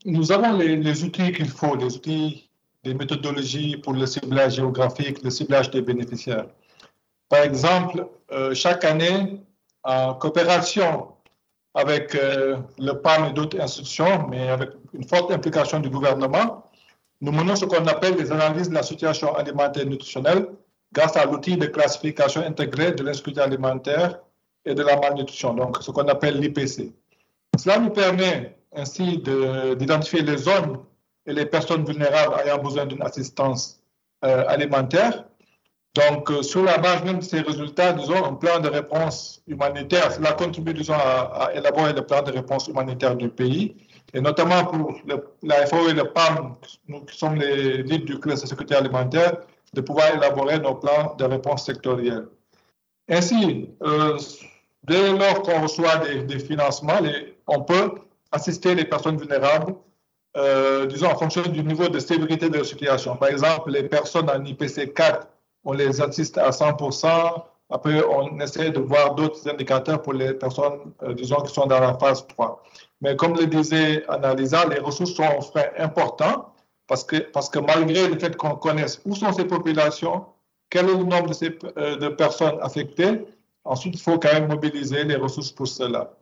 Nous 0.06 0.32
avons 0.32 0.58
les, 0.58 1.04
outils 1.04 1.32
qu'il 1.34 1.50
faut, 1.50 1.76
les 1.76 1.96
outils, 1.96 2.50
les 2.84 2.94
méthodologies 2.94 3.78
pour 3.78 3.94
le 3.94 4.06
ciblage 4.06 4.56
géographique, 4.56 5.24
le 5.24 5.30
ciblage 5.30 5.70
des 5.70 5.82
bénéficiaires. 5.82 6.48
Par 7.30 7.44
exemple, 7.44 8.08
euh, 8.32 8.56
chaque 8.56 8.86
année, 8.86 9.40
en 9.88 10.14
coopération 10.16 11.08
avec 11.74 12.14
euh, 12.16 12.58
le 12.78 12.94
PAM 12.94 13.26
et 13.26 13.34
d'autres 13.34 13.60
institutions, 13.60 14.28
mais 14.28 14.50
avec 14.50 14.72
une 14.94 15.08
forte 15.08 15.32
implication 15.32 15.80
du 15.80 15.90
gouvernement, 15.90 16.64
nous 17.22 17.32
menons 17.32 17.56
ce 17.56 17.66
qu'on 17.66 17.88
appelle 17.88 18.16
les 18.16 18.32
analyses 18.32 18.70
de 18.70 18.74
la 18.74 18.84
situation 18.84 19.34
alimentaire 19.36 19.84
et 19.84 19.86
nutritionnelle 19.86 20.50
grâce 20.92 21.16
à 21.16 21.26
l'outil 21.26 21.56
de 21.58 21.68
classification 21.68 22.42
intégrée 22.46 22.92
de 22.92 23.04
l'insécurité 23.04 23.42
alimentaire 23.42 24.20
et 24.66 24.76
de 24.76 24.84
la 24.84 24.98
malnutrition, 24.98 25.54
donc 25.54 25.82
ce 25.82 25.92
qu'on 25.92 26.08
appelle 26.08 26.40
l'IPC. 26.40 26.92
Cela 27.58 27.80
nous 27.80 27.90
permet 27.90 28.58
ainsi 28.76 29.20
d'identifier 29.20 30.22
les 30.22 30.38
zones 30.38 30.80
et 31.26 31.34
les 31.34 31.46
personnes 31.46 31.86
vulnérables 31.86 32.36
ayant 32.44 32.58
besoin 32.58 32.86
d'une 32.86 33.02
assistance 33.02 33.82
euh, 34.26 34.44
alimentaire 34.48 35.24
donc, 35.98 36.30
euh, 36.30 36.44
sur 36.44 36.64
la 36.64 36.78
base 36.78 37.04
même 37.04 37.20
de 37.20 37.24
ces 37.24 37.42
résultats, 37.42 37.92
disons, 37.94 38.24
un 38.24 38.34
plan 38.34 38.60
de 38.60 38.70
réponse 38.70 39.42
humanitaire, 39.48 40.12
cela 40.12 40.34
contribue, 40.34 40.74
disons, 40.74 40.94
à, 40.94 41.50
élaborer 41.56 41.94
le 41.94 42.06
plan 42.06 42.22
de 42.22 42.32
réponse 42.32 42.68
humanitaire 42.68 43.16
du 43.16 43.30
pays, 43.30 43.76
et 44.14 44.22
notamment 44.22 44.66
pour 44.66 44.96
la 45.42 45.66
FAO 45.66 45.90
et 45.90 45.94
le 45.94 46.06
PAM, 46.14 46.56
nous 46.88 47.02
qui 47.02 47.18
sommes 47.18 47.36
les 47.36 47.82
leads 47.82 48.06
du 48.06 48.20
club 48.20 48.36
de 48.36 48.40
sécurité 48.40 48.76
alimentaire, 48.76 49.38
de 49.74 49.82
pouvoir 49.82 50.14
élaborer 50.14 50.60
nos 50.60 50.76
plans 50.76 51.16
de 51.18 51.26
réponse 51.26 51.66
sectoriels. 51.66 52.28
Ainsi, 53.10 53.70
euh, 53.84 54.18
dès 54.84 55.12
lors 55.18 55.42
qu'on 55.42 55.62
reçoit 55.64 55.98
des, 55.98 56.40
financements, 56.40 57.00
on 57.48 57.62
peut 57.62 57.92
assister 58.32 58.76
les 58.76 58.86
personnes 58.86 59.18
vulnérables, 59.18 59.74
euh, 60.36 60.86
disons, 60.86 61.08
en 61.08 61.18
fonction 61.18 61.42
du 61.42 61.64
niveau 61.64 61.88
de 61.88 62.00
sécurité 62.00 62.50
de 62.50 62.60
la 62.60 62.64
situation. 62.64 63.16
Par 63.16 63.30
exemple, 63.30 63.72
les 63.72 63.84
personnes 63.84 64.30
en 64.30 64.44
IPC 64.46 64.94
4 64.94 65.28
on 65.68 65.74
les 65.74 66.02
assiste 66.02 66.38
à 66.38 66.50
100%. 66.50 67.44
Après, 67.70 68.02
on 68.06 68.40
essaie 68.40 68.70
de 68.72 68.80
voir 68.80 69.16
d'autres 69.16 69.50
indicateurs 69.50 70.02
pour 70.02 70.14
les 70.14 70.34
personnes, 70.34 70.94
euh, 71.04 71.14
disons, 71.14 71.42
qui 71.42 71.54
sont 71.54 71.66
dans 71.66 71.82
la 71.82 71.94
phase 71.96 72.26
3. 72.26 72.64
Mais 73.02 73.18
comme 73.18 73.36
le 73.36 73.46
disait 73.48 74.06
Annalisa, 74.08 74.66
les 74.66 74.80
ressources 74.80 75.14
sont 75.14 75.24
un 75.24 75.42
frein 75.42 75.68
important 75.78 76.54
parce 76.88 77.04
que, 77.04 77.18
parce 77.18 77.50
que 77.50 77.60
malgré 77.60 78.08
le 78.08 78.18
fait 78.18 78.38
qu'on 78.38 78.56
connaisse 78.56 79.02
où 79.04 79.14
sont 79.14 79.34
ces 79.34 79.44
populations, 79.44 80.26
quel 80.70 80.86
est 80.86 80.96
le 80.96 81.04
nombre 81.04 81.28
de, 81.28 81.34
ces, 81.34 81.60
euh, 81.78 81.98
de 81.98 82.08
personnes 82.08 82.58
affectées, 82.62 83.26
ensuite, 83.66 83.96
il 83.96 84.02
faut 84.02 84.18
quand 84.18 84.32
même 84.32 84.48
mobiliser 84.48 85.04
les 85.04 85.18
ressources 85.18 85.52
pour 85.52 85.68
cela. 85.68 86.14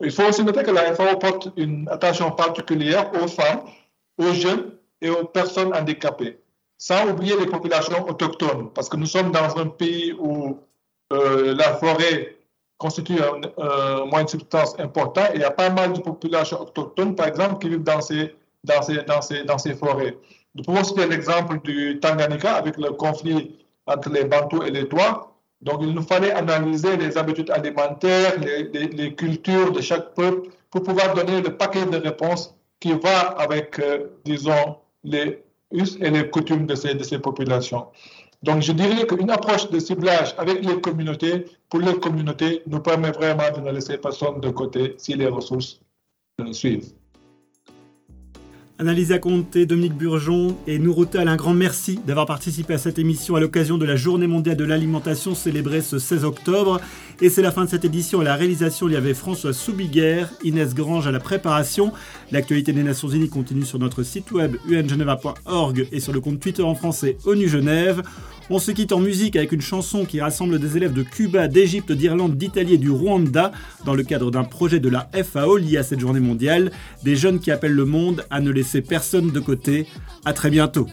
Il 0.00 0.10
faut 0.10 0.24
aussi 0.24 0.44
noter 0.44 0.62
que 0.62 0.72
la 0.72 0.94
FAO 0.94 1.16
porte 1.16 1.48
une 1.56 1.88
attention 1.88 2.30
particulière 2.32 3.10
aux 3.14 3.28
femmes, 3.28 3.62
aux 4.18 4.34
jeunes 4.34 4.72
et 5.00 5.08
aux 5.08 5.24
personnes 5.24 5.74
handicapées 5.74 6.43
sans 6.86 7.08
oublier 7.08 7.34
les 7.38 7.46
populations 7.46 8.06
autochtones, 8.06 8.68
parce 8.74 8.90
que 8.90 8.98
nous 8.98 9.06
sommes 9.06 9.32
dans 9.32 9.56
un 9.56 9.68
pays 9.68 10.12
où 10.12 10.58
euh, 11.14 11.54
la 11.54 11.72
forêt 11.76 12.36
constitue 12.76 13.16
un, 13.22 14.04
moyen 14.04 14.24
de 14.24 14.28
substance 14.28 14.78
important 14.78 15.22
et 15.32 15.36
il 15.36 15.40
y 15.40 15.44
a 15.44 15.50
pas 15.50 15.70
mal 15.70 15.94
de 15.94 16.00
populations 16.00 16.60
autochtones, 16.60 17.14
par 17.14 17.28
exemple, 17.28 17.56
qui 17.58 17.70
vivent 17.70 17.84
dans 17.84 18.02
ces, 18.02 18.34
dans 18.64 18.82
ces, 18.82 19.02
dans 19.04 19.22
ces, 19.22 19.44
dans 19.44 19.56
ces 19.56 19.72
forêts. 19.72 20.14
Nous 20.54 20.62
pouvons 20.62 20.84
citer 20.84 21.06
l'exemple 21.06 21.58
du 21.62 21.98
Tanganyika 22.00 22.52
avec 22.52 22.76
le 22.76 22.90
conflit 22.90 23.56
entre 23.86 24.10
les 24.10 24.24
Bantous 24.24 24.62
et 24.64 24.70
les 24.70 24.86
Toits. 24.86 25.32
Donc, 25.62 25.78
il 25.80 25.94
nous 25.94 26.02
fallait 26.02 26.32
analyser 26.32 26.98
les 26.98 27.16
habitudes 27.16 27.50
alimentaires, 27.50 28.38
les, 28.38 28.64
les, 28.88 29.14
cultures 29.14 29.72
de 29.72 29.80
chaque 29.80 30.12
peuple 30.12 30.50
pour 30.70 30.82
pouvoir 30.82 31.14
donner 31.14 31.40
le 31.40 31.56
paquet 31.56 31.86
de 31.86 31.96
réponses 31.96 32.54
qui 32.78 32.92
va 32.92 33.20
avec, 33.38 33.78
euh, 33.78 34.08
disons, 34.26 34.76
les, 35.02 35.44
et 35.74 36.10
les 36.10 36.30
coutumes 36.30 36.66
de 36.66 36.74
ces, 36.74 36.94
de 36.94 37.02
ces 37.02 37.18
populations. 37.18 37.86
Donc, 38.42 38.62
je 38.62 38.72
dirais 38.72 39.06
qu'une 39.06 39.30
approche 39.30 39.70
de 39.70 39.78
ciblage 39.78 40.34
avec 40.38 40.64
les 40.64 40.80
communautés, 40.80 41.46
pour 41.70 41.80
les 41.80 41.94
communautés, 41.94 42.62
nous 42.66 42.80
permet 42.80 43.10
vraiment 43.10 43.50
de 43.54 43.60
ne 43.60 43.72
laisser 43.72 43.98
personne 43.98 44.40
de 44.40 44.50
côté 44.50 44.94
si 44.98 45.14
les 45.14 45.28
ressources 45.28 45.80
suivent. 46.52 46.92
Annalisa 48.80 49.20
Conté, 49.20 49.66
Dominique 49.66 49.94
Burgeon 49.94 50.56
et 50.66 50.80
Nouroutal, 50.80 51.28
un 51.28 51.36
grand 51.36 51.54
merci 51.54 52.00
d'avoir 52.08 52.26
participé 52.26 52.74
à 52.74 52.78
cette 52.78 52.98
émission 52.98 53.36
à 53.36 53.40
l'occasion 53.40 53.78
de 53.78 53.84
la 53.84 53.94
Journée 53.94 54.26
mondiale 54.26 54.56
de 54.56 54.64
l'alimentation 54.64 55.36
célébrée 55.36 55.80
ce 55.80 56.00
16 56.00 56.24
octobre. 56.24 56.80
Et 57.20 57.28
c'est 57.30 57.40
la 57.40 57.52
fin 57.52 57.66
de 57.66 57.70
cette 57.70 57.84
édition. 57.84 58.20
À 58.20 58.24
la 58.24 58.34
réalisation, 58.34 58.88
il 58.88 58.94
y 58.94 58.96
avait 58.96 59.14
François 59.14 59.52
Soubiguerre, 59.52 60.32
Inès 60.42 60.74
Grange 60.74 61.06
à 61.06 61.12
la 61.12 61.20
préparation. 61.20 61.92
L'actualité 62.32 62.72
des 62.72 62.82
Nations 62.82 63.06
Unies 63.06 63.28
continue 63.28 63.64
sur 63.64 63.78
notre 63.78 64.02
site 64.02 64.32
web 64.32 64.56
ungeneva.org 64.68 65.86
et 65.92 66.00
sur 66.00 66.12
le 66.12 66.20
compte 66.20 66.40
Twitter 66.40 66.64
en 66.64 66.74
français 66.74 67.16
ONU 67.26 67.48
Genève. 67.48 68.02
On 68.50 68.58
se 68.58 68.70
quitte 68.72 68.92
en 68.92 69.00
musique 69.00 69.36
avec 69.36 69.52
une 69.52 69.62
chanson 69.62 70.04
qui 70.04 70.20
rassemble 70.20 70.58
des 70.58 70.76
élèves 70.76 70.92
de 70.92 71.02
Cuba, 71.02 71.48
d'Égypte, 71.48 71.92
d'Irlande, 71.92 72.36
d'Italie 72.36 72.74
et 72.74 72.78
du 72.78 72.90
Rwanda 72.90 73.52
dans 73.86 73.94
le 73.94 74.02
cadre 74.02 74.30
d'un 74.30 74.44
projet 74.44 74.80
de 74.80 74.90
la 74.90 75.08
FAO 75.24 75.56
lié 75.56 75.78
à 75.78 75.82
cette 75.82 76.00
journée 76.00 76.20
mondiale. 76.20 76.70
Des 77.02 77.16
jeunes 77.16 77.40
qui 77.40 77.50
appellent 77.50 77.72
le 77.72 77.86
monde 77.86 78.26
à 78.28 78.40
ne 78.40 78.50
laisser 78.50 78.82
personne 78.82 79.30
de 79.30 79.40
côté. 79.40 79.86
À 80.26 80.34
très 80.34 80.50
bientôt. 80.50 80.86